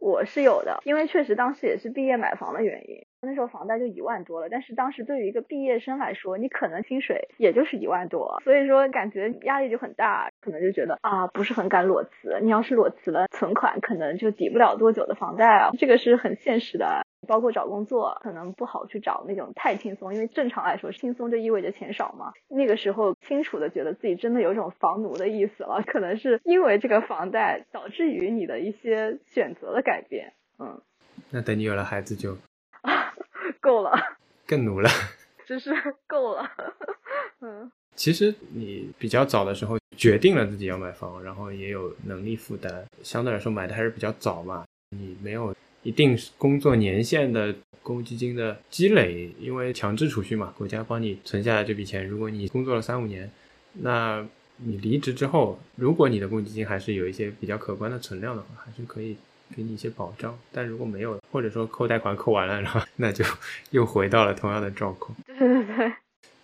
[0.00, 4.48] 我是有的，因为确实当时也是毕业买房的原因，那时候房贷就一万多了。
[4.50, 12.38] 但是当时对于一个毕业生来说，你可能薪水也就是一万多，所以说感觉压力就很大，可能就觉得啊不是很敢裸辞。
[12.42, 17.03] 你要是裸辞了，存款可能就抵不了多久的房贷啊，这个是很现实的。
[17.24, 22.32] 包括找工作，可能不好去找那种太轻松，因为正常来说，轻松就意味着钱少嘛。
[22.48, 30.32] 那个时候清楚的觉得自己真的有种房奴的意思了，可能是因为这个房贷导致于你的一些选择的改变。
[30.58, 30.80] 嗯，
[31.30, 32.36] 那等你有了孩子就
[33.60, 33.92] 够了，
[34.46, 34.88] 更奴了，
[35.46, 35.72] 只是
[36.06, 36.48] 够了。
[37.40, 44.64] 嗯，其实你比较早的时候决定了自己要买房，然后也有能力负担，相对来说买的还是比较早嘛。
[44.90, 45.54] 你没有。
[45.84, 52.08] 一定工作年限的公积金的积累，因为强制储蓄嘛，国家帮你存下来这笔钱。
[52.08, 53.30] 如果你工作了三五年，
[53.74, 54.26] 那
[54.56, 59.14] 你离职之后，如果你的公积金还是有一些比较可观的存量的话，还是可以
[59.54, 60.36] 给你一些保障。
[60.50, 63.22] 但如果没有，或者说扣贷款扣完了，然后那就
[63.70, 65.14] 又回到了同样的状况。
[65.26, 65.92] 对对对。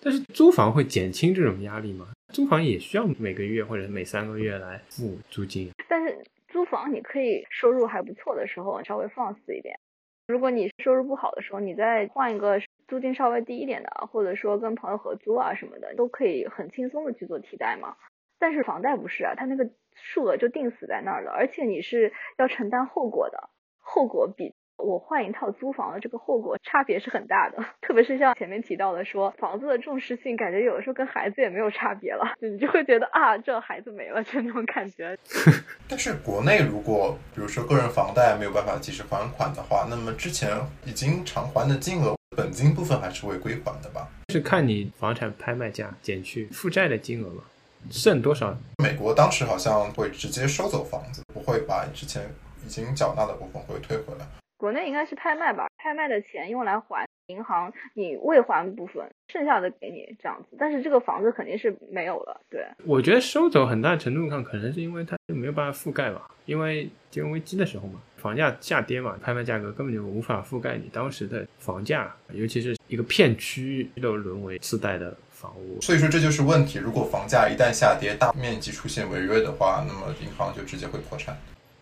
[0.03, 2.09] 但是租房会减轻这种压力吗？
[2.35, 5.71] 租房也需要每个月或者每三个月来付租金。
[5.89, 6.19] 但是。
[6.51, 9.79] 租房你可以收入还不错的时候稍微放肆一点，
[10.27, 17.97] 如果你收入不好的时候，你再换一个租金稍微低一点的，或者说跟朋友合租啊什么的，都可以很轻松的去做替代嘛。
[18.39, 24.55] 但是房贷不是啊，它那个数额就定死在那儿了，而且你是要承担后果的，后果比。
[24.81, 35.17] 我换一套租房的这个后果差别是很大的， 特别是像前面提到的，说房子的重视性，感觉有的时候跟孩子也没有差别了，你就会觉得啊，这孩子没了，就那种感觉。
[35.89, 44.09] 但是国内如果比如说个人房贷没有办法及时还款的话，那么之前已经偿还的金额，本金部分还是会归还的吧？
[44.31, 47.43] 是看你房产拍卖价减去负债的金额嘛，
[47.91, 48.57] 剩多少？
[48.79, 52.23] 美国当时好像会直接收走房子，不会把之前
[52.65, 54.27] 已经缴纳的部分会退回来。
[54.61, 60.55] 国内应该是拍卖吧，拍卖的钱用来还银行你未还部分，剩下的给你这样子。
[60.59, 62.63] 但是这个房子肯定是没有了，对。
[62.85, 75.81] 我觉得收走很大程度上可能是因为它没有办法覆盖吧，因为金融危机的时候嘛，房价下跌嘛，拍卖价格根本就无法覆盖你当时的房价，尤其是一个片区都沦为次贷的房屋。
[75.81, 76.79] 所以说这就是问题。
[76.79, 81.35] 如果房价一旦下跌，大面积出现违约的话，那么银行就直接会破产。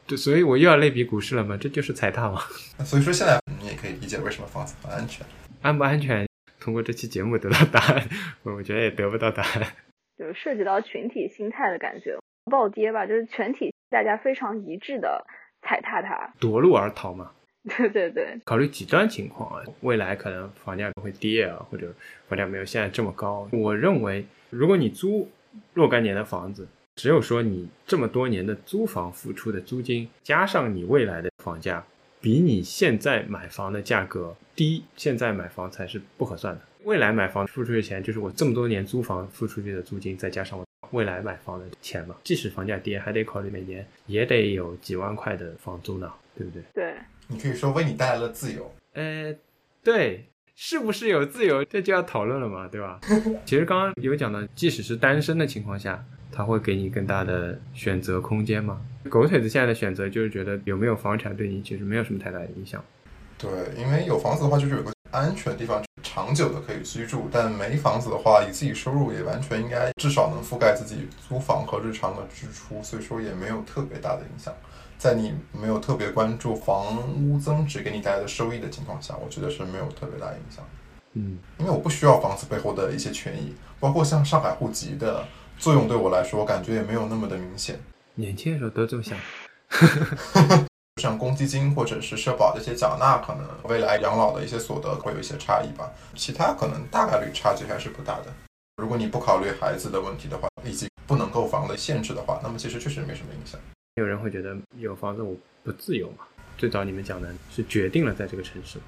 [0.09, 2.40] 对，所以我又要类比股市了嘛，这就是踩踏嘛。
[2.84, 5.24] 所以说现在你也可以理解为什么房子不安全。
[5.62, 6.26] 安不安全？
[6.59, 8.09] 通过这期节目得到答案，
[8.42, 9.62] 我觉得也得不到答案。
[10.18, 12.18] 就是涉及到群体心态的感觉，
[12.50, 15.24] 暴跌吧，就是全体大家非常一致的
[15.62, 17.30] 踩踏它， 夺路而逃嘛。
[17.76, 21.92] 对对对，考虑极端情况啊，未来可能房价会跌啊，或者
[22.26, 23.46] 房价没有现在这么高。
[23.52, 25.30] 我认为，如果你租
[25.74, 26.66] 若干年的房子，
[26.99, 31.80] 只有说你这么多年的租房付出的租金，加上你未来的房价，
[32.20, 36.61] 比你现在买房的价格低，现在买房才是不合算的。
[36.82, 42.16] 未来买房付出的钱，就是我这么多年租房付出去的租金，再加上我未来买房的钱嘛。
[42.24, 46.62] 即使房价跌，还得考虑每年也得有几万块的房租呢，对不对？
[46.74, 46.94] 对，
[47.28, 48.74] 你可以说为你带来了自由。
[48.94, 49.32] 呃，
[49.84, 50.26] 对，
[50.57, 52.99] 是不是有自由，这就要讨论了嘛，对吧？
[53.46, 56.05] 其实刚刚有讲到，即使是单身的情况下。
[56.39, 58.80] 他会给你更大的选择空间吗？
[59.11, 62.80] 狗腿子现在的选择就是觉得有没有房产对你其实没有什么太大的影响。
[63.36, 74.55] 对，因为有房子的话，就是有个安全的地方，长久的可以居住；但没房子的话，以自己收入也完全应该至少能覆盖自己租房和日常的支出，所以说也没有特别大的影响。
[74.97, 80.64] 在你没有特别关注房屋增值给你带来的收益的情况下，我觉得是没有特别大影响。
[81.14, 85.26] 嗯，因为我不需要房子背后的一些权益，包括像上海户籍的。
[85.59, 87.78] 作用对我来说，感觉也没有那么的明显。
[88.14, 89.18] 年轻的时候都这么想，
[91.02, 95.90] 像公积金或者是社保这些缴纳，可能未来养老的一些所得会有一些差异吧。
[96.14, 98.26] 其他可能大概率差距还是不大的。
[98.76, 103.61] 如果你不考虑孩子的问题的话，以及不能购房的限制的话，那么其实确实没什么影响。
[103.96, 106.24] 有人会觉得有房子我不自由嘛？
[106.56, 108.78] 最早你们讲的是决定了在这个城市。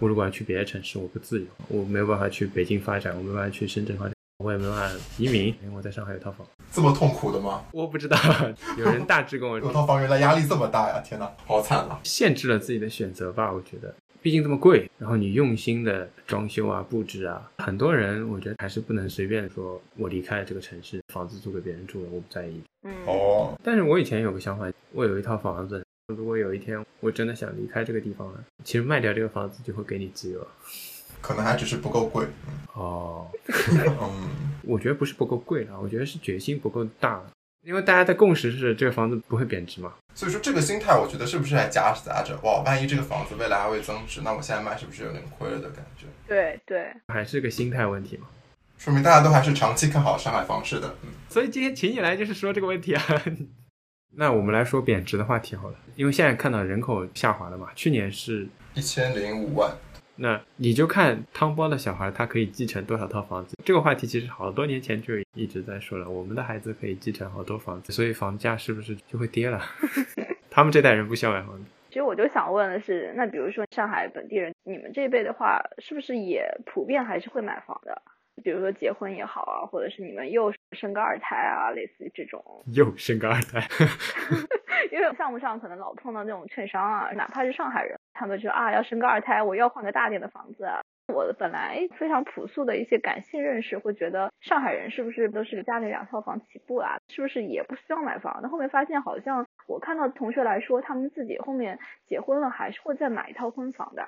[0.00, 6.46] 我如果要去别的城市，我不自由，我没有办法去北京发展，我没办法去深圳发展，我也没办法移民，因为我在上海有套房。
[6.72, 7.62] 这么痛苦的吗？
[7.72, 8.16] 我不知道，
[8.78, 11.02] 有人大致跟我说，有套房原来压力这么大呀！
[11.04, 12.00] 天哪，好惨啊！
[12.02, 22.62] 限制了自己的选择吧，我觉得，毕竟这么贵，然后你用心的装修啊、布置啊，很多人我觉得还是不能随便说，我离开了这个城市，房子租给别人住了，我不在意。
[22.84, 25.84] 嗯，哦，但是我以前有个想法，我有一套房子。
[26.10, 30.46] 如果有一天我真的想离开这个地方了，其实卖掉这个房子就会给你自由。
[31.20, 32.26] 可能还只是不够贵。
[32.72, 33.30] 哦，
[33.72, 34.30] 嗯，
[34.64, 37.22] 我觉得不是不够贵了，我觉得是决心不够大。
[37.62, 39.92] 因为大家的共识是这个房子不会贬值嘛。
[40.14, 46.06] 所以说这个心态，我觉得是不是还夹杂着哇，万一这个房子未来还会增值，那我现在卖是不是有点亏了的感觉？
[46.26, 48.26] 对对，还是个心态问题嘛。
[48.78, 50.88] 说明大家都还是长期看好上海房市的。
[51.02, 53.02] 嗯，所以今天请你来就是说这个问题啊。
[54.12, 59.70] 那我们来说贬值的话题好了，因为现在看到人口下滑了嘛，去年是一千零五万。
[60.16, 63.56] 那你就看汤包的小孩，他可以继承多少套房子？
[63.64, 69.62] 这个话题其实好多年前就一直在说了，我们的孩子可以继承好多房子，所以房价是不是就会跌了？
[70.50, 71.64] 他们这代人不需要买房子。
[71.88, 78.02] 其实我就想问的是，那比如说上海本地人，你们这一辈的话，是不是也普遍还是会买房的？
[78.42, 82.42] 比如说结婚也好啊，或者是你们又生个二胎啊，类似于这种。
[82.74, 83.60] 又生个二胎，
[84.90, 90.80] 因为项目上可能老碰到那种券商啊，哪怕是上海人，他们就啊要生个二胎，我要换个大点的房子啊。
[91.12, 96.98] 我本来非常朴素的一些感性认识，会觉得上海人是不是都是家里两套房起步啊？
[97.08, 98.38] 是不是也不需要买房？
[98.42, 104.06] 那后面发现好像我看到同学来说，他们自己后面结婚了还是会再买一套婚房的。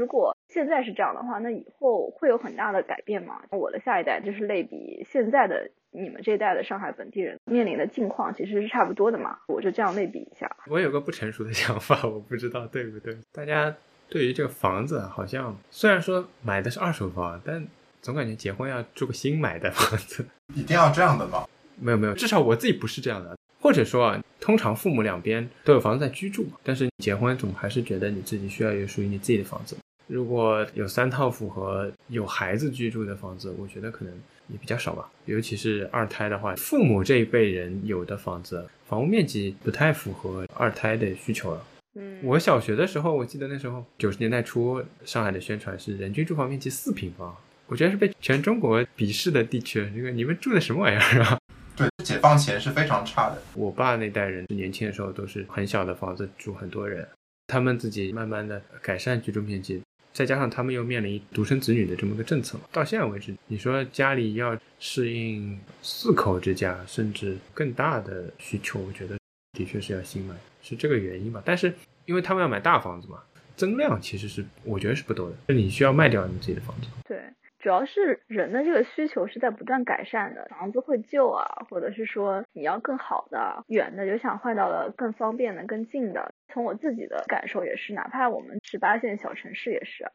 [0.00, 3.42] 如果现在是这样的话，那以后会有很大的改变吗？
[3.50, 9.36] 我的下一代就是类比现在的你们这一代的上海本地人面临的境况，其实是差不多的嘛？
[9.48, 10.50] 我就这样类比一下。
[10.70, 13.14] 我有个不成熟的想法，我不知道对不对。
[13.30, 13.76] 大家
[14.08, 17.62] 对于这个房子，好像虽然说买的是二手房，但
[18.00, 20.24] 总感觉结婚要住个新买的房子。
[20.56, 21.46] 一定要这样的吗？
[21.78, 23.36] 没有没有，至少我自己不是这样的。
[23.60, 29.76] 或者说啊，通常父母两边都有房子在居住嘛，但是结婚总还是觉得你自己需要有属于你自己的房子。
[30.10, 34.12] 如果有三套符合有孩子居住的房子，我觉得可能
[34.48, 35.08] 也比较少吧。
[35.26, 41.64] 尤其是二胎的话，父母这一辈人有的房子，房屋面积不太符合二胎的需求了。
[41.94, 47.32] 嗯，我小学的时候，我记得那时候九十年代初，上海的宣传是人均住房面积四平方，
[47.68, 49.88] 我觉得是被全中国鄙视的地区。
[49.94, 51.38] 这个你们住的什么玩意儿啊？
[51.76, 53.40] 对，解放前是非常差的。
[53.54, 57.06] 我爸那代人年轻的时候都是很小的房子住很多人，
[57.46, 59.80] 他们自己慢慢的改善居住面积，
[60.12, 69.16] 再加上他们又面临独生子女的这么个政策，到现在为止，你说家里要适应四口之家甚至更大的需求，我觉得
[69.52, 71.42] 的确是要新买，是这个原因吧。
[71.44, 71.72] 但是
[72.06, 73.18] 因为他们要买大房子嘛，
[73.56, 76.88] 增量其实是我觉得是不多的，就你需要卖掉你自己的房子。
[77.06, 77.18] 对，
[77.60, 86.32] 主要是人的这个需求是在不断改善的，房子会旧啊，或者是说你要更好的、远的，就想换到了更方便的、更近的。
[86.48, 90.10] 从我自己的感受也是，哪怕我们十八线小城市也是，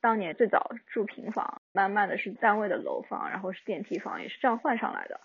[0.00, 5.20] 当年最早住平房，慢慢的是单位的楼房，然后是电梯房，也是这样换上来的。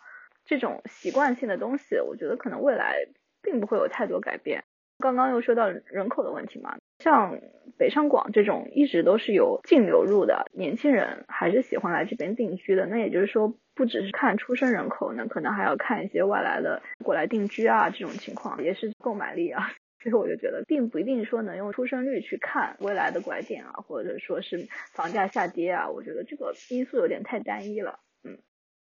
[0.45, 3.05] 这种习惯性的东西，我觉得可能未来
[3.43, 4.64] 并不会有太多改变。
[4.97, 7.39] 刚刚又说到人口的问题嘛，像
[7.78, 12.86] 北上广这种一直都是有净流入的年轻人，还是喜欢来这边定居的。
[12.86, 19.72] 那也就是说，不只是看出生人口，那可能还要看一些外来的过来定居啊这种情况，也是购买力啊。
[20.04, 25.88] 所以我就觉得，并不一定说能用出生率去看未来的拐点啊，或者说是房价下跌啊。
[25.88, 27.99] 我觉得这个因素有点太单一了。
[28.24, 28.38] 嗯，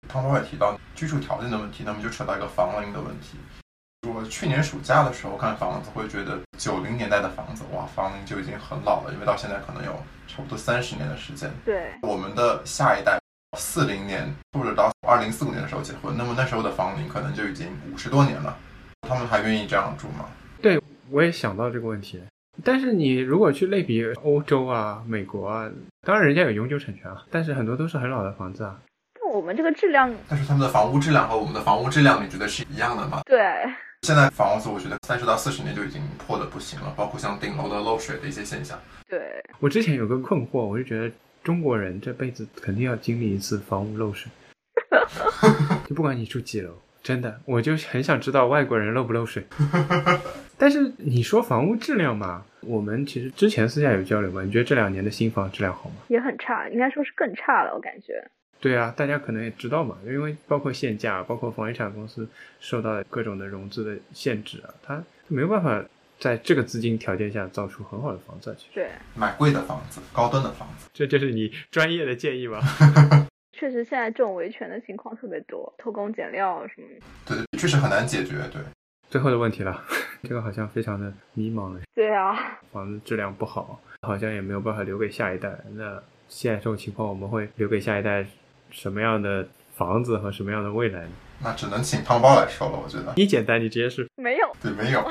[0.08, 3.36] 汤总也提到居住条件的问题，那么就扯到一个房龄的问题。
[4.06, 9.92] 我去年暑假的时候看房子，会觉得九零年代的房子，哇，房龄就已经很老了，因为到现在可能有
[10.26, 11.50] 差不多三十年的时间。
[11.64, 13.18] 对，我们的下一代
[13.58, 18.56] 四零年或者到二零四五年的时候结婚，那么那时候的房龄可能就已经五十多年了，
[19.02, 20.26] 他们还愿意这样住吗？
[20.60, 20.80] 对，
[21.10, 22.22] 我也想到这个问题。
[22.62, 25.68] 但是你如果去类比欧洲啊、美国啊，
[26.06, 28.78] 当然人家有永久产权啊，但是很多都是很老的房子啊。
[29.12, 33.22] 但我们这个质量，但是他们的房屋质量和我们的房屋质量，你觉得是一样的吗？
[33.24, 33.38] 对，
[34.04, 38.78] 现在房子我觉得三十到四十年就已经破的不行了，包括像顶楼的漏水的一些现象。
[39.08, 41.10] 对，我之前有个困惑，我就觉得
[41.42, 44.30] 中国人这辈子肯定要经历一次房屋漏水，
[45.88, 46.70] 就不管你住几楼，
[47.02, 49.42] 真的，我就很想知道外国人漏不漏水。
[50.58, 55.96] 但是你说房屋质量嘛，我们其实之前私下有交流嘛，你觉得这两年的新房质量好吗？
[56.08, 58.22] 也很差，应该说是更差了，我感觉。
[58.64, 62.26] 对啊，大家可能也知道嘛，因为包括限价，包括房地产公司
[62.60, 65.84] 受到各种的融资的限制啊，它没有办法
[66.18, 68.56] 在这个资金条件下造出很好的房子。
[68.58, 72.58] 其实，对，买贵的房子，高端的房子，这就是你专业的建议吗？
[73.52, 77.04] 确实，现在这种维权的情况特别多，偷工减料什么的。
[77.26, 78.36] 对对，确实很难解决。
[78.50, 78.62] 对，
[79.10, 79.84] 最后的问题了，
[80.24, 81.80] 这个好像非常的迷茫了。
[81.94, 85.54] 对啊，房子质量不好，好像也没有办法留给下一代。
[85.74, 88.26] 那现在这种情况，我们会留给下一代
[88.74, 91.10] 什么样的房子和什么样的未来呢？
[91.42, 92.78] 那只能请汤包来说了。
[92.82, 94.52] 我觉得你简单，你直接是没有。
[94.60, 95.02] 对，没有。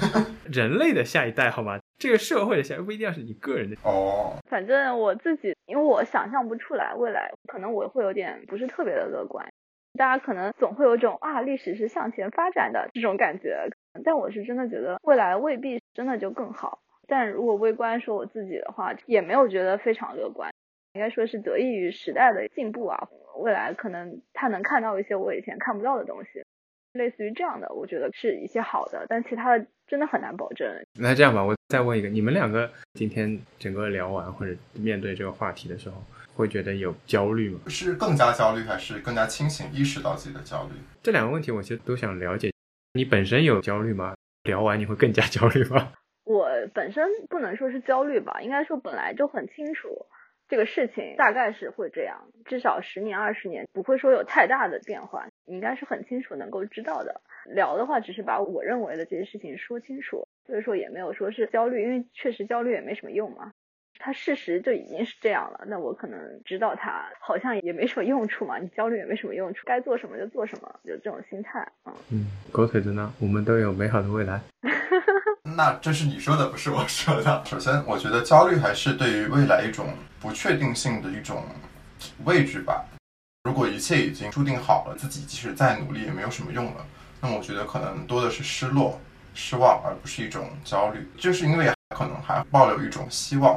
[0.52, 1.78] 人类的下一代，好吗？
[1.98, 3.76] 这个社会的下一代不一定要是你个人的。
[3.82, 9.44] 哦，反正我自己，因为我想象不出来未来，可能我会有点不是特别的乐观。
[9.98, 13.56] 大家可能总会有种啊，历史是向前发展的这种感觉，
[14.04, 16.80] 但我是真的觉得未来未必真的就更好。
[17.08, 20.50] 但如果微观说我自己的话，也没有觉得非常乐观，
[20.96, 23.06] 应该说是得益于时代的进步啊，
[23.38, 26.42] 未来可能他能看到一些我以前看不到的东西，
[26.94, 30.66] 类似于这样的，我觉得是一些好的，但其他的真的很难保证。
[30.98, 36.02] 那这样吧，我再问一个，你们两个今天整个聊完或者面对这个话题的时候，
[36.34, 37.60] 会觉得有焦虑吗？
[37.66, 40.70] 是更加焦虑，还是更加清醒意识到自己的焦虑？
[41.02, 42.50] 这两个问题我其实都想了解。
[42.94, 44.14] 你本身有焦虑吗？
[44.44, 45.92] 聊完你会更加焦虑吗？
[46.24, 49.88] 我本身不能说是焦虑吧，应该说本来就很清楚
[50.48, 57.20] 这个事情大概是会这样，至少十年二十年不会说有太大的变化，你应该是很清楚能够知道的。
[57.46, 63.52] 聊的话只是把我认为的这些事情说清楚，所以说也没有说是焦虑，因为确实焦虑也没什么用嘛。
[63.98, 71.92] 它事实就已经是这样了，那我可能知道它好像也没什么用处嘛，你焦虑也没什么用处，该做什么就做什么，就这种心态啊。
[72.10, 73.12] 嗯，狗腿子呢？
[73.18, 74.40] 我们都有美好的未来。
[75.56, 77.42] 那这是你说的，不是我说的。
[77.46, 79.86] 首先，我觉得焦虑还是对于未来一种
[80.20, 81.44] 不确定性的一种
[82.24, 82.84] 畏惧吧。
[83.44, 86.84] 如果一切已经注定好了，自己即使再努力也没有什么用了，
[87.20, 89.00] 那么我觉得可能多的是失落、
[89.34, 91.06] 失望，而不是一种焦虑。
[91.16, 93.56] 就是因为可能还抱有一种希望，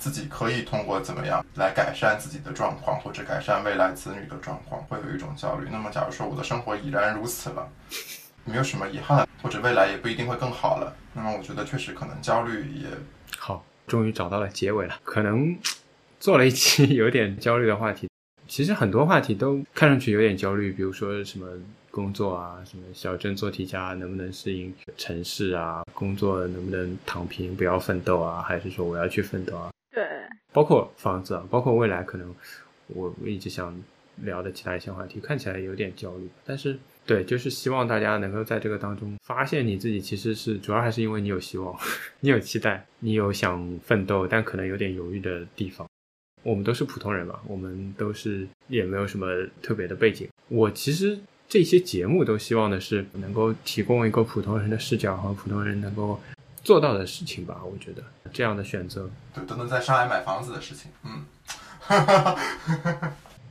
[0.00, 5.68] 自己可以通过怎么样来改善自己的状况，或者改善未来子女的状况，会有一种焦虑。
[5.70, 7.68] 那么，假如说我的生活已然如此了，
[8.46, 12.86] 没有什么遗憾，或者未来也不一定会更好了，那么我觉得确实可能焦虑也
[13.36, 14.98] 好，终于找到了结尾了。
[15.04, 15.54] 可能
[16.18, 18.08] 做了一期有点焦虑的话题，
[18.48, 21.46] 其实很多话题都看上去有点焦虑，比如说什么
[21.90, 29.70] 工作啊，什么小镇做题家能不能适应城市啊，工作能不能躺平不要奋斗啊，还是说我要去奋斗啊？
[30.00, 30.08] 对，
[30.52, 32.34] 包括房子，啊，包括未来，可能
[32.86, 33.78] 我一直想
[34.22, 41.76] 聊的其他一些话题，看起来有点焦虑，但是对，就是希望大家能够在这个当中发现你自己，其实是主要还是因为你有希望，
[42.20, 45.86] 你有期待，你有想奋斗，但可能有点犹豫的地方。
[46.42, 49.26] 我们都是普通人嘛，我们都是也没有什么
[49.60, 50.26] 特别的背景。
[50.48, 56.18] 我其实这些节目都希望的是能够提供一个普通人的视角和普通人能够
[56.62, 57.60] 做到的事情吧。
[57.64, 58.02] 我觉得
[58.32, 61.24] 这样的选择，对，都能在上海买房子的事情，嗯。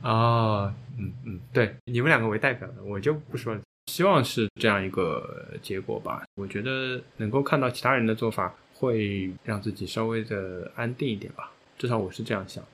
[0.02, 3.60] 啊， 嗯嗯，对，你们两个为代表的，我就不说了。
[3.86, 6.22] 希望是这样一个结果吧。
[6.36, 11.50] 我觉得能够看到其他人的做法，会让自己稍微的安定一点吧。
[11.76, 12.64] 至少我是这样想。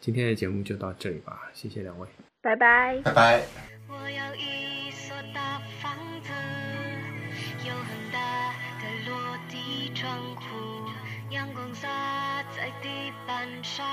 [0.00, 2.06] 今天的节目就到这里吧，谢谢两位，
[2.42, 3.42] 拜拜，拜拜。
[3.88, 4.79] 我要一
[10.00, 10.40] 窗户，
[11.28, 11.86] 阳光洒
[12.56, 12.88] 在地
[13.26, 13.84] 板上，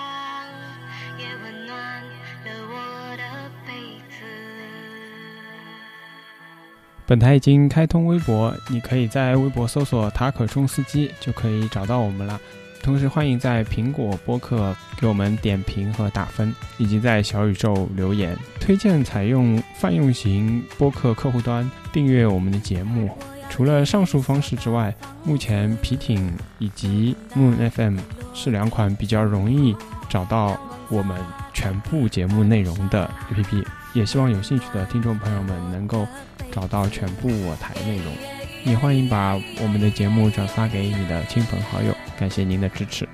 [1.20, 2.02] 也温暖
[2.46, 3.74] 了我的被
[4.10, 4.24] 子。
[7.06, 12.40] 本台已经开通微博，你可以在微博搜索“塔可冲司机”就可以找到我们了。
[12.82, 18.34] 同时，欢迎在苹果播客给我们点评和打分，以及在小宇宙留言。
[18.62, 23.10] 推荐采用泛用型播客客户端订阅我们的节目。
[23.50, 24.94] 除了上述方式之外，
[25.24, 27.98] 目前皮艇以及 Moon FM
[28.34, 29.76] 是两款比较容易
[30.08, 30.58] 找到
[30.90, 31.18] 我们
[31.54, 33.66] 全部节目内容的 APP。
[33.94, 36.08] 也希望有兴趣的听众朋友们能够
[36.52, 38.14] 找到全部我台内容。
[38.64, 43.08] 也欢迎把我们的节目转发给你的亲朋好友，感谢您的支持。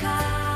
[0.00, 0.47] 上